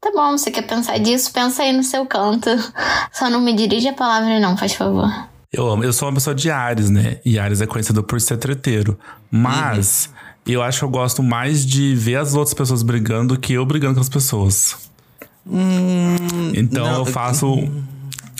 [0.00, 1.32] Tá bom, você quer pensar disso?
[1.32, 2.48] Pensa aí no seu canto.
[3.12, 5.08] Só não me dirige a palavra, não, faz favor.
[5.52, 5.82] Eu amo.
[5.82, 7.20] Eu sou uma pessoa de Ares, né?
[7.24, 8.98] E Ares é conhecido por ser treteiro.
[9.30, 10.12] Mas
[10.46, 13.66] eu acho que eu gosto mais de ver as outras pessoas brigando do que eu
[13.66, 14.90] brigando com as pessoas.
[16.54, 17.54] então não, eu faço.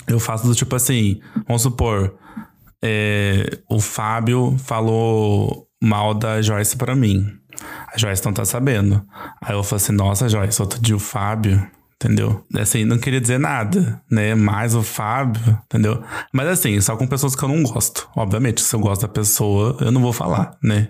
[0.07, 2.15] Eu faço do tipo assim, vamos supor,
[2.81, 7.38] é, o Fábio falou mal da Joyce pra mim.
[7.93, 9.05] A Joyce não tá sabendo.
[9.41, 12.45] Aí eu falo assim, nossa, Joyce, outro dia o Fábio, entendeu?
[12.55, 14.35] Assim, não queria dizer nada, né?
[14.35, 16.01] Mais o Fábio, entendeu?
[16.33, 18.09] Mas assim, só com pessoas que eu não gosto.
[18.15, 20.89] Obviamente, se eu gosto da pessoa, eu não vou falar, né?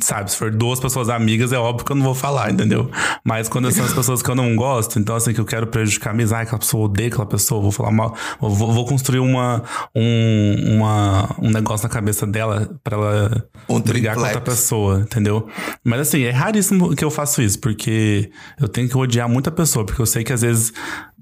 [0.00, 2.90] Sabe, se for duas pessoas amigas, é óbvio que eu não vou falar, entendeu?
[3.22, 6.10] Mas quando são as pessoas que eu não gosto, então assim, que eu quero prejudicar
[6.10, 9.62] a amizade, aquela pessoa odeia aquela pessoa, vou falar mal, vou, vou construir uma,
[9.94, 14.36] um, uma, um negócio na cabeça dela pra ela Um brigar com triplex.
[14.36, 15.46] outra pessoa, entendeu?
[15.84, 19.84] Mas assim, é raríssimo que eu faço isso, porque eu tenho que odiar muita pessoa,
[19.84, 20.72] porque eu sei que às vezes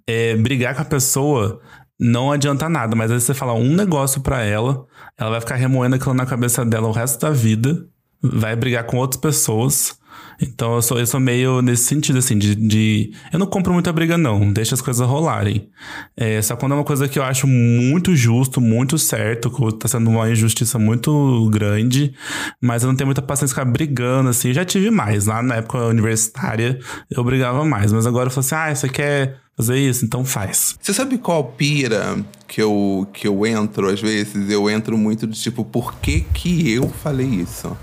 [0.07, 1.61] é, brigar com a pessoa
[1.99, 4.87] não adianta nada, mas às vezes você fala um negócio pra ela,
[5.19, 7.87] ela vai ficar remoendo aquilo na cabeça dela o resto da vida,
[8.23, 9.99] vai brigar com outras pessoas.
[10.43, 13.93] Então eu sou, eu sou meio nesse sentido, assim, de, de- Eu não compro muita
[13.93, 14.51] briga, não.
[14.51, 15.69] Deixa as coisas rolarem.
[16.17, 19.87] É, só quando é uma coisa que eu acho muito justo, muito certo, que tá
[19.87, 22.15] sendo uma injustiça muito grande,
[22.61, 24.49] mas eu não tenho muita paciência ficar brigando, assim.
[24.49, 25.27] Eu já tive mais.
[25.27, 26.79] Lá na época universitária,
[27.11, 27.93] eu brigava mais.
[27.93, 30.07] Mas agora eu falo assim, ah, você quer fazer isso?
[30.07, 30.75] Então faz.
[30.81, 32.17] Você sabe qual pira
[32.49, 34.51] que eu, que eu entro às vezes?
[34.51, 37.77] Eu entro muito do tipo, por que que eu falei isso?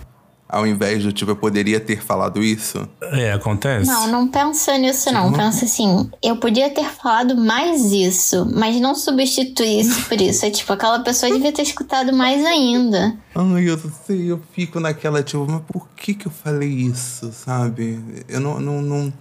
[0.49, 2.87] Ao invés do tipo, eu poderia ter falado isso?
[3.01, 3.85] É, acontece.
[3.85, 5.33] Não, não pensa nisso, não.
[5.33, 10.45] Pensa assim, eu podia ter falado mais isso, mas não substitui isso por isso.
[10.45, 13.13] É tipo, aquela pessoa devia ter escutado mais ainda.
[13.35, 17.99] Ai, eu sei, eu fico naquela, tipo, mas por que que eu falei isso, sabe?
[18.29, 19.13] Eu não, não, não,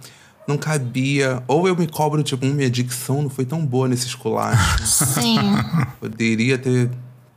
[0.47, 1.43] não cabia.
[1.45, 4.85] Ou eu me cobro, tipo, "Hum, minha dicção não foi tão boa nesse esculacho.
[4.87, 5.37] Sim.
[5.99, 6.89] Poderia ter,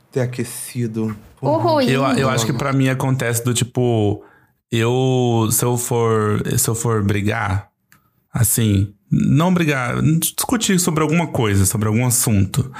[0.09, 1.13] ter aquecido.
[1.49, 1.87] Ruim.
[1.87, 4.23] Eu, eu acho que pra mim acontece do tipo,
[4.71, 7.69] eu se eu for se eu for brigar,
[8.33, 12.71] assim, não brigar, discutir sobre alguma coisa, sobre algum assunto,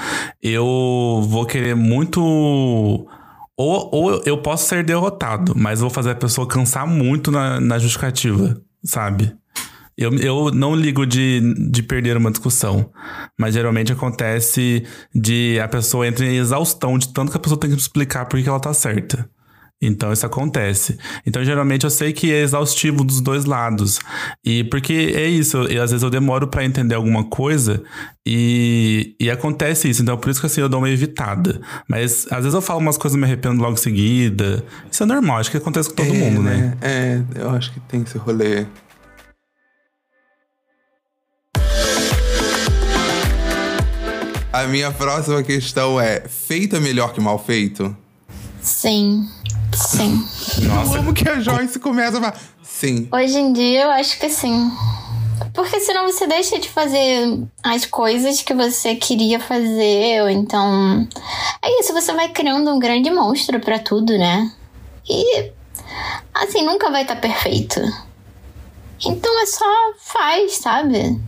[0.41, 3.07] eu vou querer muito ou,
[3.57, 8.61] ou eu posso ser derrotado, mas vou fazer a pessoa cansar muito na, na justificativa,
[8.83, 9.35] sabe?
[9.97, 12.89] Eu, eu não ligo de, de perder uma discussão,
[13.37, 14.83] mas geralmente acontece
[15.13, 18.41] de a pessoa entra em exaustão de tanto que a pessoa tem que explicar por
[18.41, 19.29] que ela tá certa.
[19.83, 20.95] Então isso acontece.
[21.25, 23.99] Então geralmente eu sei que é exaustivo dos dois lados.
[24.45, 27.81] E porque é isso, eu, às vezes eu demoro para entender alguma coisa
[28.23, 30.03] e, e acontece isso.
[30.03, 31.59] Então por isso que assim eu dou uma evitada.
[31.87, 34.63] Mas às vezes eu falo umas coisas e me arrependo logo em seguida.
[34.91, 36.77] Isso é normal, acho que acontece com todo É, mundo, né?
[36.79, 38.65] É, eu acho que tem esse rolê.
[44.53, 47.95] A minha próxima questão é: feito é melhor que mal feito?
[48.61, 49.27] Sim,
[49.73, 50.25] sim.
[50.63, 52.41] Nossa, Como que a Joyce começa a falar?
[52.61, 53.07] Sim.
[53.11, 54.69] Hoje em dia eu acho que sim.
[55.53, 61.07] Porque senão você deixa de fazer as coisas que você queria fazer, ou então.
[61.61, 64.51] É isso, você vai criando um grande monstro pra tudo, né?
[65.09, 65.51] E.
[66.33, 67.79] Assim, nunca vai estar perfeito.
[69.03, 69.65] Então é só
[69.97, 71.19] faz, sabe?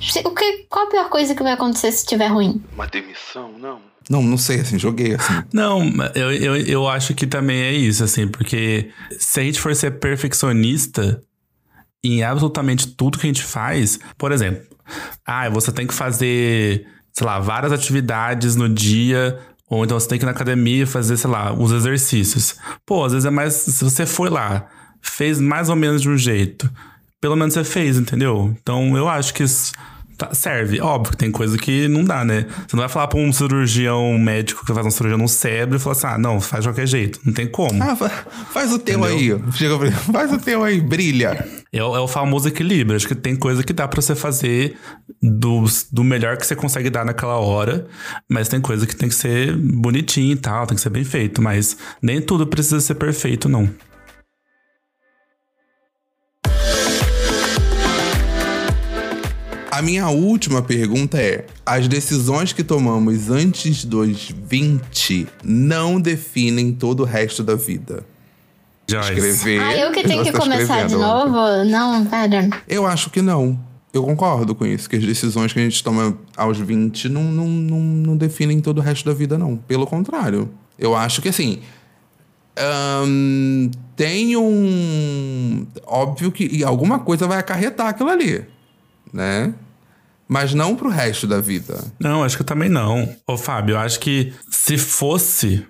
[0.00, 2.62] Se- O que, qual a pior coisa que vai acontecer se estiver ruim?
[2.74, 3.80] Uma demissão, não.
[4.08, 5.32] Não, não sei, assim, joguei assim.
[5.52, 5.82] Não,
[6.14, 9.98] eu, eu, eu acho que também é isso, assim, porque se a gente for ser
[9.98, 11.20] perfeccionista
[12.04, 14.62] em absolutamente tudo que a gente faz, por exemplo,
[15.26, 19.38] ah, você tem que fazer, sei lá, várias atividades no dia,
[19.68, 22.54] ou então você tem que ir na academia fazer, sei lá, os exercícios.
[22.84, 23.54] Pô, às vezes é mais.
[23.54, 24.68] Se você foi lá,
[25.02, 26.70] fez mais ou menos de um jeito,
[27.20, 28.54] pelo menos você fez, entendeu?
[28.60, 29.72] Então eu acho que isso.
[30.18, 30.80] tá- serve.
[30.80, 32.46] Óbvio que tem coisa que não dá, né?
[32.66, 35.78] Você não vai falar pra um cirurgião médico que faz uma cirurgia no cérebro e
[35.78, 37.20] falar assim: ah, não, faz de qualquer jeito.
[37.24, 37.82] Não tem como.
[37.82, 38.08] Ah, fa-
[38.52, 39.28] faz o teu aí.
[39.52, 41.46] Chega faz o teu aí, brilha.
[41.72, 42.96] É, o- é o famoso equilíbrio.
[42.96, 44.76] Acho que tem coisa que dá pra você fazer
[45.22, 47.86] do, do melhor que você consegue dar naquela hora,
[48.26, 51.42] mas tem coisa que tem que ser bonitinho e tal, tem que ser bem feito.
[51.42, 53.68] Mas nem tudo precisa ser perfeito, não.
[59.76, 67.00] A minha última pergunta é: as decisões que tomamos antes dos 20 não definem todo
[67.00, 68.02] o resto da vida?
[68.88, 69.12] Joyce.
[69.12, 69.60] Escrever.
[69.60, 71.62] Ah, eu que tenho que tá começar de novo?
[71.66, 72.48] Não, pera.
[72.66, 73.60] Eu acho que não.
[73.92, 77.46] Eu concordo com isso, que as decisões que a gente toma aos 20 não, não,
[77.46, 79.58] não, não definem todo o resto da vida, não.
[79.58, 80.48] Pelo contrário.
[80.78, 81.60] Eu acho que assim.
[83.94, 85.66] tem um.
[85.86, 88.42] Óbvio que e alguma coisa vai acarretar aquilo ali.
[89.12, 89.52] Né?
[90.28, 91.82] Mas não pro resto da vida.
[92.00, 93.08] Não, acho que eu também não.
[93.26, 95.64] Ô, Fábio, eu acho que se fosse,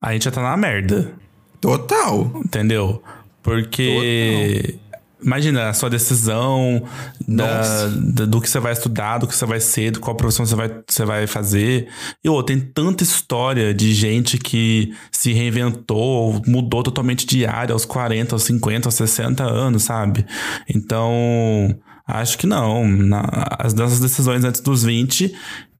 [0.00, 1.12] a gente ia estar na merda.
[1.60, 2.30] Total.
[2.44, 3.02] Entendeu?
[3.42, 4.78] Porque.
[5.24, 6.82] Imagina a sua decisão
[7.28, 10.44] da, da- do que você vai estudar, do que você vai ser, de qual profissão
[10.44, 11.86] você vai, você vai fazer.
[12.24, 17.84] E ô, tem tanta história de gente que se reinventou, mudou totalmente de área aos
[17.84, 20.26] 40, aos 50, aos 60 anos, sabe?
[20.68, 21.72] Então,
[22.06, 22.86] acho que não.
[22.86, 23.28] Na-
[23.58, 25.34] as nossas decisões antes dos 20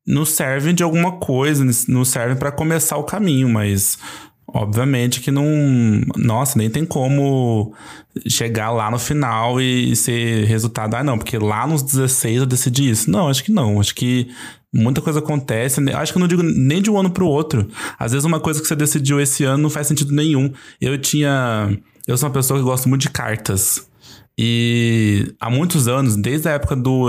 [0.06, 3.98] nos servem de alguma coisa, nos servem para começar o caminho, mas
[4.46, 5.44] obviamente que não.
[6.16, 7.72] Nossa, nem tem como
[8.28, 10.94] chegar lá no final e ser resultado.
[10.94, 13.10] Ah, não, porque lá nos 16 eu decidi isso.
[13.10, 13.80] Não, acho que não.
[13.80, 14.28] Acho que
[14.74, 15.80] muita coisa acontece.
[15.80, 15.94] né?
[15.94, 17.68] Acho que eu não digo nem de um ano pro outro.
[17.98, 20.52] Às vezes uma coisa que você decidiu esse ano não faz sentido nenhum.
[20.80, 21.70] Eu tinha.
[22.06, 23.86] Eu sou uma pessoa que gosta muito de cartas.
[24.36, 27.08] E há muitos anos, desde a época do.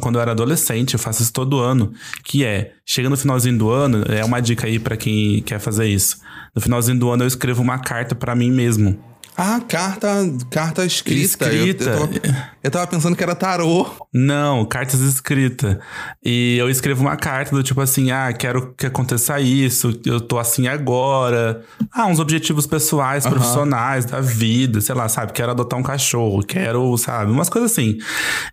[0.00, 1.92] quando eu era adolescente, eu faço isso todo ano.
[2.24, 5.86] Que é, chega no finalzinho do ano, é uma dica aí pra quem quer fazer
[5.86, 6.18] isso.
[6.54, 9.09] No finalzinho do ano eu escrevo uma carta pra mim mesmo.
[9.42, 10.08] Ah, carta,
[10.50, 11.46] carta escrita.
[11.46, 11.84] Eu- Escrita.
[11.90, 13.86] Eu, tava, eu tava pensando que era tarô.
[14.12, 15.78] Não, cartas escritas.
[16.22, 20.38] E eu escrevo uma carta do tipo assim: ah, quero que aconteça isso, eu tô
[20.38, 21.62] assim agora.
[21.90, 25.32] Ah, uns objetivos pessoais, profissionais, da vida, sei lá, sabe?
[25.32, 27.32] Quero adotar um cachorro, quero, sabe?
[27.32, 27.96] Umas coisas assim.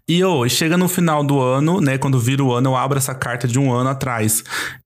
[0.08, 1.98] E ô, chega no final do ano, né?
[1.98, 4.42] Quando vira o ano, eu abro essa carta de um ano atrás.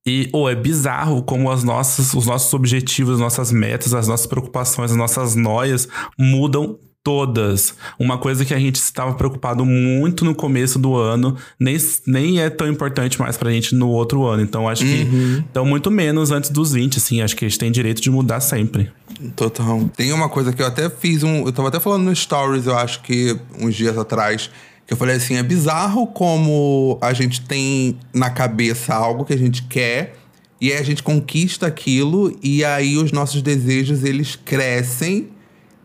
[0.05, 4.25] E, ô, é bizarro como as nossas, os nossos objetivos, as nossas metas, as nossas
[4.25, 5.87] preocupações, as nossas noias
[6.17, 7.75] mudam todas.
[7.99, 12.49] Uma coisa que a gente estava preocupado muito no começo do ano, nem, nem é
[12.49, 14.41] tão importante mais pra gente no outro ano.
[14.41, 15.07] Então, acho que
[15.49, 17.21] então muito menos antes dos 20, assim.
[17.21, 18.91] Acho que a gente tem direito de mudar sempre.
[19.35, 19.89] Total.
[19.95, 21.45] Tem uma coisa que eu até fiz um.
[21.45, 24.49] Eu tava até falando no Stories, eu acho que uns dias atrás.
[24.91, 29.63] Eu falei assim: é bizarro como a gente tem na cabeça algo que a gente
[29.63, 30.17] quer.
[30.59, 32.37] E aí a gente conquista aquilo.
[32.43, 35.29] E aí os nossos desejos, eles crescem.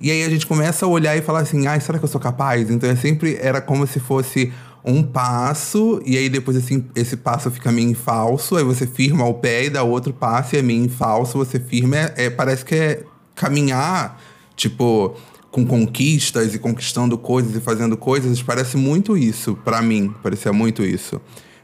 [0.01, 2.21] E aí a gente começa a olhar e falar assim: ai, será que eu sou
[2.21, 2.69] capaz?
[2.69, 3.39] Então é sempre.
[3.41, 4.53] Era como se fosse
[4.85, 9.35] um passo, e aí depois assim, esse passo fica meio falso, aí você firma o
[9.35, 11.97] pé e dá outro passo, e é meio falso, você firma.
[11.97, 13.03] É, é- parece que é
[13.35, 14.21] caminhar,
[14.55, 15.17] tipo,
[15.57, 20.85] com conquistas e conquistando coisas e fazendo coisas, parece muito isso, pra mim, parecia muito
[20.85, 21.19] isso.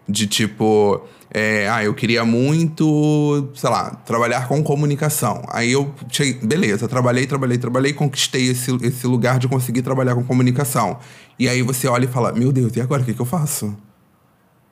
[0.09, 5.43] De tipo, é, ah, eu queria muito, sei lá, trabalhar com comunicação.
[5.51, 10.25] Aí eu cheguei, beleza, trabalhei, trabalhei, trabalhei, conquistei esse, esse lugar de conseguir trabalhar com
[10.25, 10.99] comunicação.
[11.39, 13.77] E aí você olha e fala, meu Deus, e agora o que, que eu faço?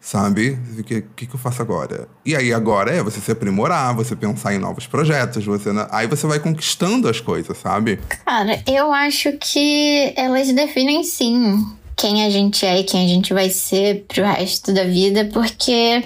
[0.01, 0.59] Sabe?
[0.79, 2.09] O que, que, que eu faço agora?
[2.25, 6.27] E aí agora é você se aprimorar, você pensar em novos projetos, você aí você
[6.27, 8.01] vai conquistando as coisas, sabe?
[8.25, 13.35] Cara, eu acho que elas definem sim quem a gente é e quem a gente
[13.35, 16.03] vai ser pro resto da vida, porque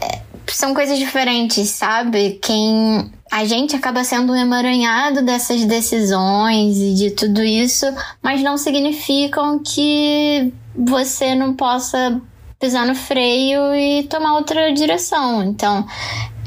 [0.00, 2.40] é, são coisas diferentes, sabe?
[2.42, 7.86] Quem a gente acaba sendo um emaranhado dessas decisões e de tudo isso,
[8.20, 12.20] mas não significam que você não possa
[12.58, 15.42] pisar no freio e tomar outra direção.
[15.42, 15.86] Então,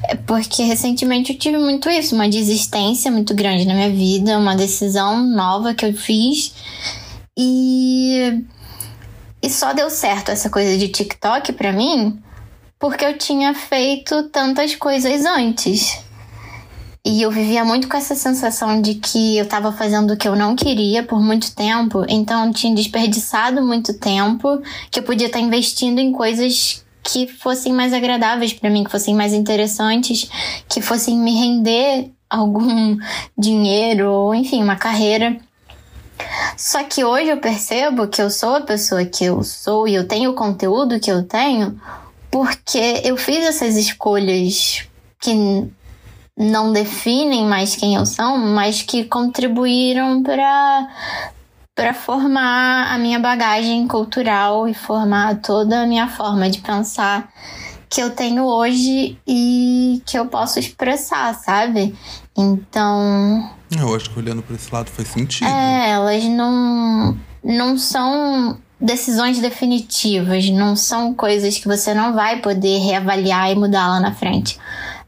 [0.03, 4.55] é porque recentemente eu tive muito isso, uma desistência muito grande na minha vida, uma
[4.55, 6.53] decisão nova que eu fiz
[7.37, 8.43] e
[9.43, 12.21] e só deu certo essa coisa de TikTok para mim
[12.77, 16.03] porque eu tinha feito tantas coisas antes.
[17.03, 20.35] E eu vivia muito com essa sensação de que eu estava fazendo o que eu
[20.35, 25.39] não queria por muito tempo, então eu tinha desperdiçado muito tempo que eu podia estar
[25.39, 30.29] investindo em coisas que fossem mais agradáveis para mim, que fossem mais interessantes,
[30.69, 32.95] que fossem me render algum
[33.35, 35.37] dinheiro ou enfim, uma carreira.
[36.55, 40.07] Só que hoje eu percebo que eu sou a pessoa que eu sou e eu
[40.07, 41.81] tenho o conteúdo que eu tenho
[42.29, 44.87] porque eu fiz essas escolhas
[45.19, 45.67] que
[46.41, 50.87] não definem mais quem eu sou, mas que contribuíram para
[51.73, 57.29] para formar a minha bagagem cultural e formar toda a minha forma de pensar
[57.89, 61.95] que eu tenho hoje e que eu posso expressar, sabe?
[62.37, 63.49] Então.
[63.77, 65.47] Eu acho que olhando para esse lado faz sentido.
[65.47, 72.79] É, elas não, não são decisões definitivas, não são coisas que você não vai poder
[72.79, 74.57] reavaliar e mudar lá na frente.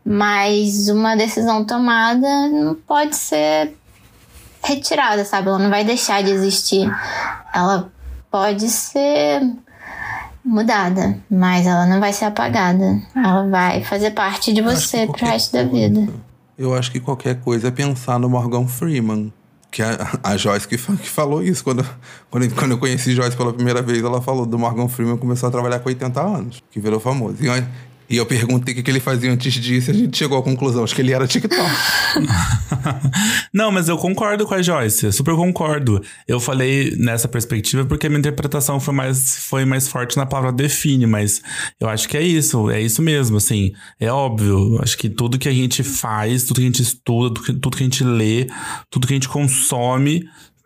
[0.05, 3.73] Mas uma decisão tomada não pode ser
[4.63, 5.47] retirada, sabe?
[5.47, 6.89] Ela não vai deixar de existir.
[7.53, 7.91] Ela
[8.29, 9.41] pode ser
[10.43, 13.01] mudada, mas ela não vai ser apagada.
[13.15, 16.07] Ela vai fazer parte de você pro resto da vida.
[16.57, 19.31] Eu acho que qualquer coisa é pensar no Morgan Freeman.
[19.71, 21.63] Que a, a Joyce que, que falou isso.
[21.63, 21.83] Quando,
[22.29, 25.51] quando, quando eu conheci Joyce pela primeira vez, ela falou do Morgan Freeman começou a
[25.51, 27.37] trabalhar com 80 anos, que virou famoso.
[27.43, 27.49] E
[28.13, 30.83] e eu perguntei o que ele fazia antes disso e a gente chegou à conclusão,
[30.83, 31.71] acho que ele era TikTok.
[33.51, 35.99] Não, mas eu concordo com a Joyce, super concordo.
[36.27, 40.51] Eu falei nessa perspectiva porque a minha interpretação foi mais, foi mais forte na palavra
[40.51, 41.41] define, mas
[41.79, 43.73] eu acho que é isso, é isso mesmo, assim.
[43.99, 47.75] É óbvio, acho que tudo que a gente faz, tudo que a gente estuda, tudo
[47.75, 48.45] que a gente lê,
[48.91, 50.23] tudo que a gente consome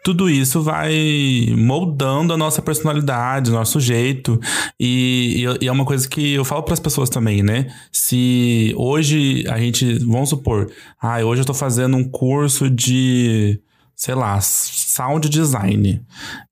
[0.08, 4.40] tudo isso vai moldando a nossa personalidade, nosso jeito.
[4.80, 7.68] E, e, é uma coisa que eu falo para as pessoas também, né?
[7.92, 13.60] Se hoje a gente, vamos supor, ah, hoje eu tô fazendo um curso de
[13.98, 16.00] sei lá, sound design.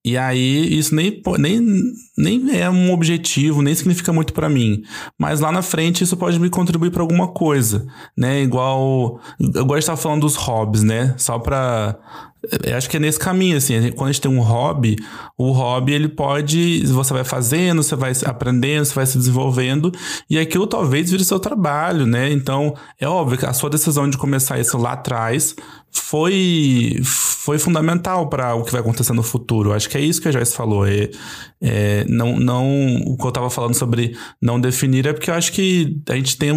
[0.03, 4.81] E aí isso nem, nem, nem é um objetivo, nem significa muito para mim.
[5.17, 7.85] Mas lá na frente isso pode me contribuir para alguma coisa,
[8.17, 8.41] né?
[8.41, 11.13] Igual eu gosto de estar falando dos hobbies, né?
[11.17, 11.95] Só para
[12.75, 13.91] acho que é nesse caminho, assim.
[13.91, 14.95] Quando a gente tem um hobby,
[15.37, 16.85] o hobby ele pode.
[16.85, 19.91] Você vai fazendo, você vai aprendendo, você vai se desenvolvendo,
[20.29, 22.31] e aquilo talvez vire seu trabalho, né?
[22.31, 25.55] Então, é óbvio que a sua decisão de começar isso lá atrás
[25.91, 29.73] foi, foi fundamental para o que vai acontecer no futuro.
[29.73, 30.85] Acho que é isso que a Joyce falou.
[30.85, 31.09] É,
[31.61, 35.51] é, não, não, o que eu estava falando sobre não definir é porque eu acho
[35.53, 36.51] que a gente tem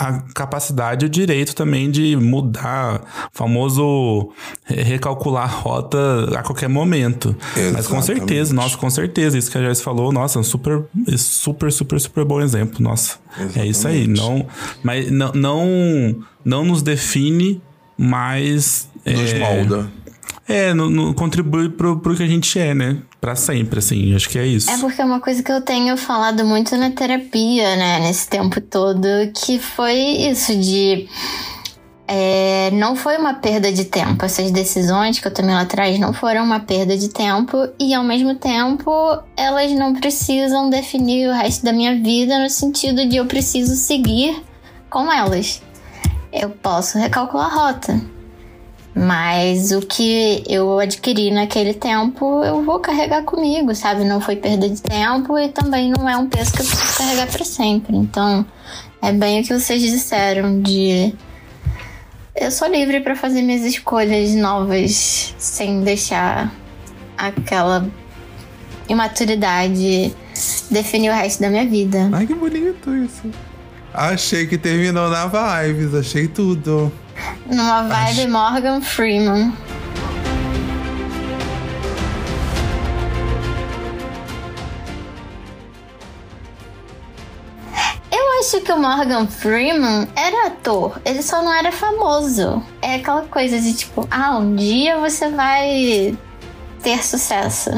[0.00, 4.30] a capacidade e o direito também de mudar, famoso
[4.64, 5.98] recalcular a rota
[6.38, 7.36] a qualquer momento.
[7.54, 7.72] Exatamente.
[7.74, 10.84] Mas com certeza, nossa, com certeza, isso que a Joyce falou, nossa, é um super,
[11.18, 13.18] super, super, super bom exemplo, nossa.
[13.36, 13.58] Exatamente.
[13.60, 14.46] É isso aí, não,
[14.82, 17.60] mas não, não, não nos define,
[17.98, 18.88] mas...
[19.04, 19.90] Nos é, molda.
[20.48, 23.02] É, no, no, contribui pro, pro que a gente é, né?
[23.20, 24.70] Pra sempre, assim, acho que é isso.
[24.70, 28.58] É porque é uma coisa que eu tenho falado muito na terapia, né, nesse tempo
[28.62, 31.06] todo, que foi isso de.
[32.08, 34.24] É, não foi uma perda de tempo.
[34.24, 38.02] Essas decisões que eu tomei lá atrás não foram uma perda de tempo e, ao
[38.02, 38.90] mesmo tempo,
[39.36, 44.42] elas não precisam definir o resto da minha vida no sentido de eu preciso seguir
[44.88, 45.62] com elas.
[46.32, 48.19] Eu posso recalcular a rota.
[48.94, 54.04] Mas o que eu adquiri naquele tempo, eu vou carregar comigo, sabe?
[54.04, 57.28] Não foi perda de tempo e também não é um peso que eu preciso carregar
[57.28, 57.96] para sempre.
[57.96, 58.44] Então,
[59.00, 61.14] é bem o que vocês disseram de
[62.34, 66.50] eu sou livre pra fazer minhas escolhas novas sem deixar
[67.16, 67.86] aquela
[68.88, 70.14] imaturidade
[70.70, 72.08] definir o resto da minha vida.
[72.12, 73.30] Ai, que bonito isso.
[73.92, 76.90] Achei que terminou na vibes, achei tudo.
[77.46, 79.52] Numa vibe Morgan Freeman.
[88.10, 92.62] Eu acho que o Morgan Freeman era ator, ele só não era famoso.
[92.80, 96.16] É aquela coisa de tipo, ah, um dia você vai
[96.82, 97.70] ter sucesso.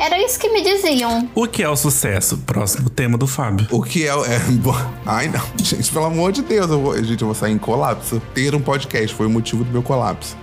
[0.00, 1.28] Era isso que me diziam.
[1.34, 2.38] O que é o sucesso?
[2.38, 3.66] Próximo tema do Fábio.
[3.70, 4.10] O que é.
[4.10, 4.74] é bo-
[5.04, 5.42] Ai, não.
[5.62, 6.70] Gente, pelo amor de Deus.
[6.70, 8.20] Eu vou, gente, eu vou sair em colapso.
[8.34, 10.36] Ter um podcast foi o motivo do meu colapso.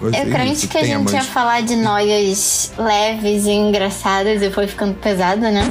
[0.00, 4.66] Vai Eu crente que a gente ia falar de noias leves e engraçadas e foi
[4.66, 5.68] ficando pesado, né?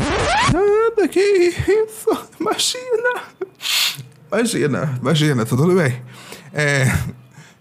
[0.53, 2.09] Nada, que isso?
[2.39, 3.23] Imagina.
[4.31, 6.01] Imagina, imagina, tá tudo bem.
[6.53, 6.85] É,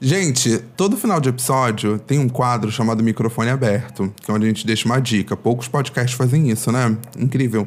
[0.02, 4.48] gente, todo final de episódio tem um quadro chamado Microfone Aberto, que é onde a
[4.48, 5.36] gente deixa uma dica.
[5.36, 6.96] Poucos podcasts fazem isso, né?
[7.16, 7.66] Incrível.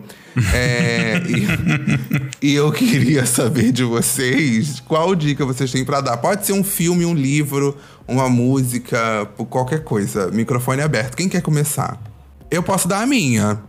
[0.53, 1.21] É,
[2.41, 6.17] e, e eu queria saber de vocês qual dica vocês têm pra dar.
[6.17, 7.77] Pode ser um filme, um livro,
[8.07, 10.29] uma música, qualquer coisa.
[10.31, 11.15] Microfone aberto.
[11.15, 11.97] Quem quer começar?
[12.51, 13.59] Eu posso dar a minha.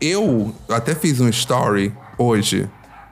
[0.00, 2.68] Eu até fiz um story hoje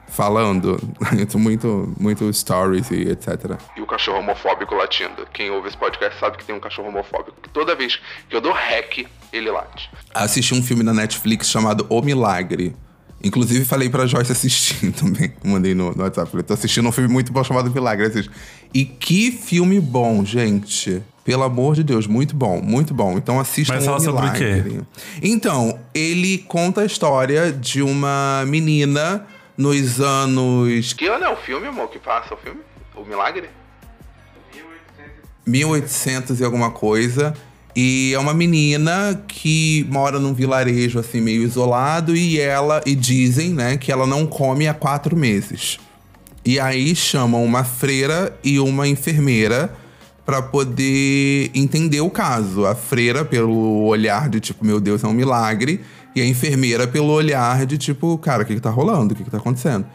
[0.09, 0.79] falando.
[1.35, 3.57] Muito, muito stories e etc.
[3.77, 5.25] E o cachorro homofóbico latindo.
[5.33, 7.39] Quem ouve esse podcast sabe que tem um cachorro homofóbico.
[7.41, 7.99] Que toda vez
[8.29, 9.89] que eu dou rec, ele late.
[10.13, 12.75] Assisti um filme na Netflix chamado O Milagre.
[13.23, 15.33] Inclusive, falei pra Joyce assistir também.
[15.43, 16.31] Mandei no, no WhatsApp.
[16.31, 18.07] Falei, tô assistindo um filme muito bom chamado Milagre.
[18.07, 18.29] Assiste.
[18.73, 21.01] E que filme bom, gente.
[21.23, 23.17] Pelo amor de Deus, muito bom, muito bom.
[23.17, 24.45] Então assistam Mas O fala sobre o quê?
[24.45, 24.81] Milagre.
[25.21, 29.25] Então, ele conta a história de uma menina
[29.59, 32.61] nos anos Que ano é o filme, amor, que passa o filme?
[32.95, 33.49] O Milagre?
[35.45, 37.33] 1800 e alguma coisa.
[37.75, 43.49] E é uma menina que mora num vilarejo assim meio isolado e ela e dizem,
[43.49, 45.77] né, que ela não come há quatro meses.
[46.45, 49.75] E aí chamam uma freira e uma enfermeira
[50.25, 52.65] pra poder entender o caso.
[52.65, 55.81] A freira pelo olhar de tipo, meu Deus, é um milagre,
[56.15, 59.13] e a enfermeira pelo olhar de tipo, cara, o que que tá rolando?
[59.13, 59.85] O que que tá acontecendo?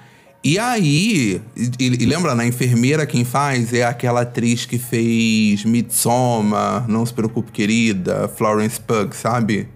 [0.42, 6.86] E aí, e, e lembra, na enfermeira quem faz é aquela atriz que fez Midsommar,
[6.86, 9.68] Não Se Preocupe Querida, Florence Pugh, sabe?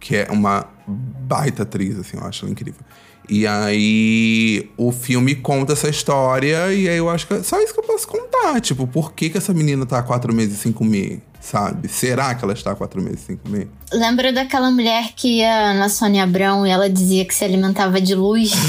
[0.00, 2.80] Que é uma baita atriz, assim, eu acho ela incrível.
[3.28, 7.74] E aí, o filme conta essa história, e aí eu acho que é só isso
[7.74, 8.58] que eu posso contar.
[8.62, 11.88] Tipo, por que, que essa menina tá há quatro meses sem comer, sabe?
[11.88, 13.68] Será que ela está quatro meses sem comer?
[13.92, 18.14] Lembra daquela mulher que ia na Sônia Abrão e ela dizia que se alimentava de
[18.14, 18.52] luz?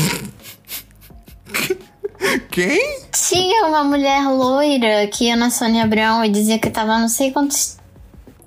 [2.52, 3.00] Quem?
[3.12, 7.32] Tinha uma mulher loira que ia na Sônia Abrão e dizia que tava não sei
[7.32, 7.79] quantos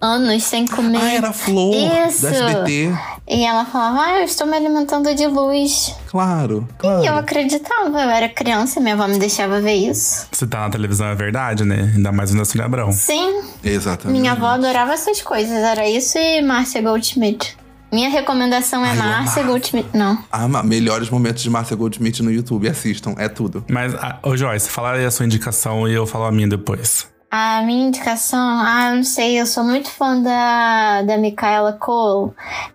[0.03, 0.99] anos sem comer.
[1.01, 1.75] Ah, era a Flor,
[2.09, 2.23] Isso.
[2.23, 2.93] da SBT.
[3.29, 5.95] E ela falava, ah, eu estou me alimentando de luz.
[6.11, 7.05] Claro, E claro.
[7.05, 10.27] eu acreditava, eu era criança, minha avó me deixava ver isso.
[10.33, 11.93] Se tá na televisão é verdade, né?
[11.95, 12.93] Ainda mais o Nelson Abrão.
[12.93, 14.19] Sim, Exatamente.
[14.21, 17.57] minha avó adorava essas coisas, era isso e Márcia Goldschmidt.
[17.93, 19.43] Minha recomendação é Ai, Márcia.
[19.43, 19.89] Goldschmidt.
[19.93, 20.19] Não.
[20.33, 22.67] Ah, melhores momentos de Márcia Goldschmidt no YouTube.
[22.67, 23.63] Assistam, é tudo.
[23.69, 27.07] Mas, ah, ô Joyce, fala aí a sua indicação e eu falo a minha depois.
[27.35, 32.31] A minha indicação, ah, eu não sei, eu sou muito fã da, da Micaela Cole.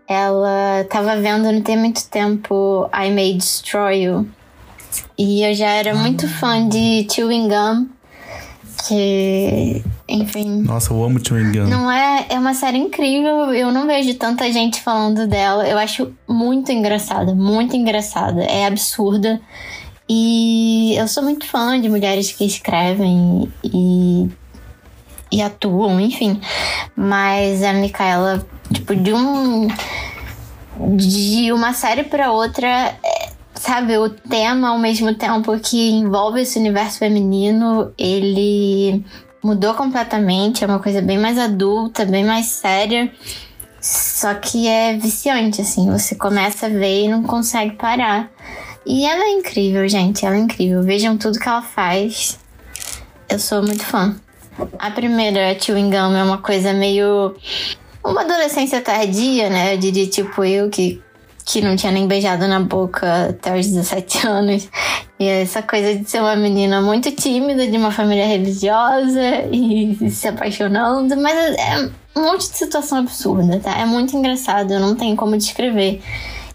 [0.07, 4.27] Ela tava vendo não tem muito tempo I May Destroy You.
[5.15, 7.87] E eu já era muito fã de Chewing Gum.
[8.87, 10.63] Que, enfim.
[10.63, 11.67] Nossa, eu amo Chewing Gum.
[11.67, 13.53] Não é, é uma série incrível.
[13.53, 15.67] Eu não vejo tanta gente falando dela.
[15.67, 18.41] Eu acho muito engraçada, muito engraçada.
[18.41, 19.39] É absurda.
[20.09, 24.29] E eu sou muito fã de mulheres que escrevem e,
[25.31, 26.39] e atuam, enfim.
[26.95, 29.67] Mas a Micaela, tipo, de um.
[30.95, 36.59] De uma série pra outra, é, sabe, o tema ao mesmo tempo que envolve esse
[36.59, 39.03] universo feminino, ele
[39.43, 43.11] mudou completamente, é uma coisa bem mais adulta, bem mais séria.
[43.81, 48.29] Só que é viciante, assim, você começa a ver e não consegue parar.
[48.85, 50.81] E ela é incrível, gente, ela é incrível.
[50.83, 52.39] Vejam tudo que ela faz.
[53.29, 54.15] Eu sou muito fã.
[54.79, 57.35] A primeira, Chewing Gum, é uma coisa meio.
[58.03, 59.73] Uma adolescência tardia, né?
[59.73, 61.01] Eu diria, tipo, eu que,
[61.45, 64.69] que não tinha nem beijado na boca até os 17 anos.
[65.19, 70.27] E essa coisa de ser uma menina muito tímida, de uma família religiosa e se
[70.27, 71.17] apaixonando.
[71.17, 73.77] Mas é um monte de situação absurda, tá?
[73.77, 76.01] É muito engraçado, eu não tenho como descrever.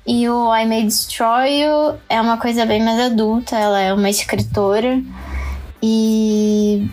[0.07, 4.11] E o I May Destroy You é uma coisa bem mais adulta, ela é uma
[4.11, 5.01] escritora.
[5.81, 6.89] E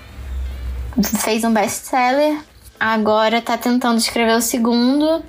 [1.04, 2.40] fez um best-seller,
[2.80, 5.24] agora tá tentando escrever o segundo,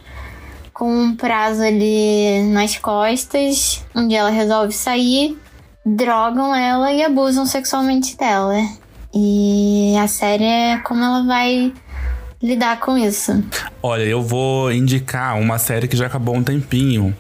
[0.73, 5.39] com um prazo ali nas costas, onde ela resolve sair,
[5.85, 8.57] drogam ela e abusam sexualmente dela.
[9.13, 11.73] E a série é como ela vai
[12.43, 13.45] lidar com isso.
[13.83, 17.15] Olha, eu vou indicar uma série que já acabou um tempinho,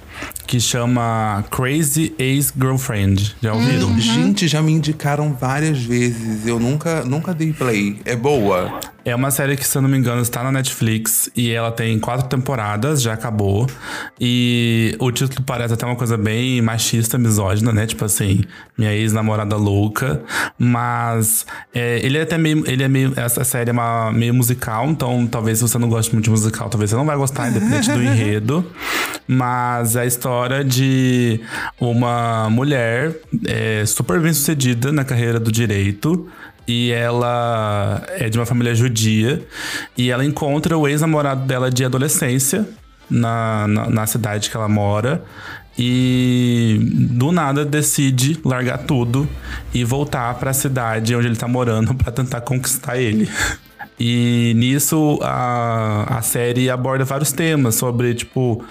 [0.47, 3.37] que chama Crazy Ex-Girlfriend.
[3.41, 3.99] Já ouviram?
[4.01, 6.47] Gente, já me indicaram várias vezes.
[6.47, 8.01] Eu nunca, nunca dei play.
[8.05, 8.81] É boa?
[9.05, 11.99] É uma série que, se eu não me engano, está na Netflix e ela tem
[11.99, 13.67] quatro temporadas, já acabou.
[14.21, 17.87] E o título parece até uma coisa bem machista, misógina, né?
[17.87, 18.43] Tipo assim,
[18.77, 20.23] minha ex-namorada louca.
[20.59, 22.63] Mas é, ele é até meio.
[22.71, 23.13] Ele é meio.
[23.17, 26.69] Essa série é uma, meio musical, então talvez se você não goste muito de musical,
[26.69, 28.67] talvez você não vai gostar, independente do enredo.
[29.27, 31.41] Mas é a história de
[31.81, 36.29] uma mulher é, super bem sucedida na carreira do direito
[36.67, 39.43] e ela é de uma família judia
[39.97, 42.69] e ela encontra o ex-namorado dela de adolescência
[43.09, 45.25] na, na, na, cidade que ela mora
[45.77, 46.79] e
[47.11, 49.29] do nada decide largar tudo
[49.75, 53.29] e voltar para a cidade onde ele tá morando para tentar conquistar ele.
[53.99, 58.65] E nisso a, a série aborda vários temas sobre, tipo,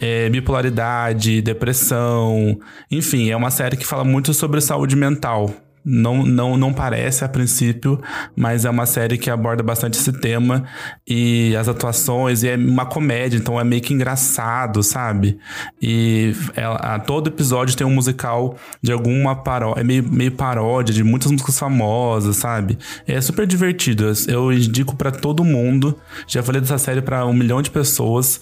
[0.00, 2.58] é, bipolaridade, depressão,
[2.90, 5.54] enfim, é uma série que fala muito sobre saúde mental.
[5.82, 7.98] Não, não, não parece a princípio,
[8.36, 10.64] mas é uma série que aborda bastante esse tema
[11.08, 15.38] e as atuações, e é uma comédia, então é meio que engraçado, sabe?
[15.80, 20.94] E ela, a, todo episódio tem um musical de alguma paródia, é meio, meio paródia
[20.94, 22.78] de muitas músicas famosas, sabe?
[23.06, 25.98] É super divertido, eu indico para todo mundo.
[26.26, 28.38] Já falei dessa série para um milhão de pessoas.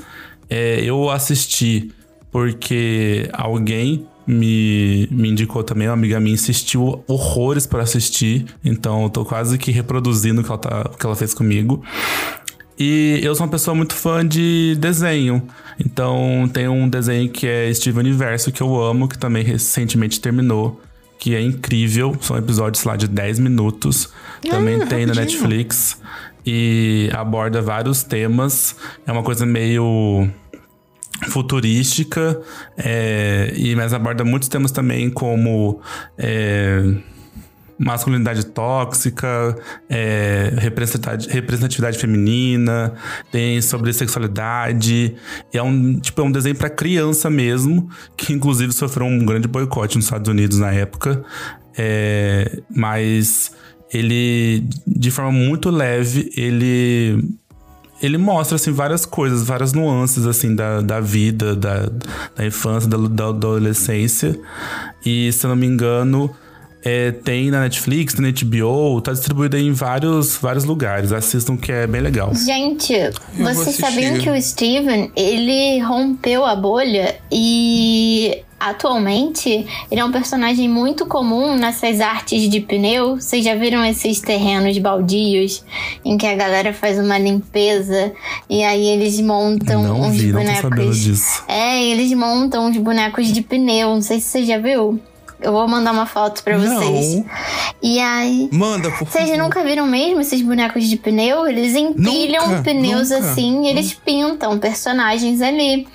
[0.49, 1.91] É, eu assisti
[2.31, 9.11] porque alguém me, me indicou também, uma amiga minha insistiu horrores para assistir, então eu
[9.11, 11.83] tô quase que reproduzindo o que ela, tá, o que ela fez comigo.
[12.79, 15.43] E eu sou uma pessoa muito fã de desenho.
[15.81, 20.81] Então tem um desenho que é Steven Universo que eu amo, que também recentemente terminou,
[21.19, 22.17] que é incrível.
[22.21, 24.11] São episódios lá de 10 minutos.
[24.49, 25.07] Também ah, tem rapidinho.
[25.09, 25.99] na Netflix
[26.51, 28.75] e aborda vários temas.
[29.07, 30.27] É uma coisa meio
[31.29, 32.41] futurística,
[32.75, 35.79] é, e mas aborda muitos temas também como
[36.17, 36.95] é,
[37.79, 39.55] masculinidade tóxica,
[39.91, 42.95] é, representatividade, representatividade feminina,
[43.31, 45.17] tem sobre sexualidade.
[45.53, 49.97] é um tipo é um desenho para criança mesmo, que inclusive sofreu um grande boicote
[49.97, 51.23] nos Estados Unidos na época.
[51.77, 53.53] É, mas
[53.93, 57.23] ele, de forma muito leve, ele
[58.01, 61.91] ele mostra assim várias coisas, várias nuances assim da, da vida, da,
[62.37, 64.39] da infância, da, da adolescência.
[65.05, 66.31] E se eu não me engano,
[66.85, 71.13] é, tem na Netflix, na HBO, tá distribuído em vários, vários lugares.
[71.13, 72.33] Assistam que é bem legal.
[72.35, 72.95] Gente,
[73.37, 80.69] vocês sabiam que o Steven, ele rompeu a bolha e Atualmente, ele é um personagem
[80.69, 83.17] muito comum nessas artes de pneu.
[83.21, 85.65] Vocês já viram esses terrenos baldios
[86.05, 88.13] em que a galera faz uma limpeza
[88.51, 90.99] e aí eles montam não uns vi, bonecos.
[90.99, 91.45] Disso.
[91.47, 93.95] É, eles montam uns bonecos de pneu.
[93.95, 95.01] Não sei se você já viu.
[95.41, 97.15] Eu vou mandar uma foto pra vocês.
[97.15, 97.25] Não.
[97.81, 98.49] E aí.
[98.51, 99.45] Manda, por Vocês favor.
[99.45, 101.47] nunca viram mesmo esses bonecos de pneu?
[101.47, 103.25] Eles empilham Nunca, pneus nunca.
[103.31, 105.87] assim, eles pintam personagens ali.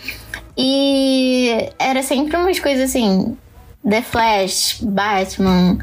[0.58, 3.36] E era sempre umas coisas assim.
[3.88, 5.78] The Flash, Batman.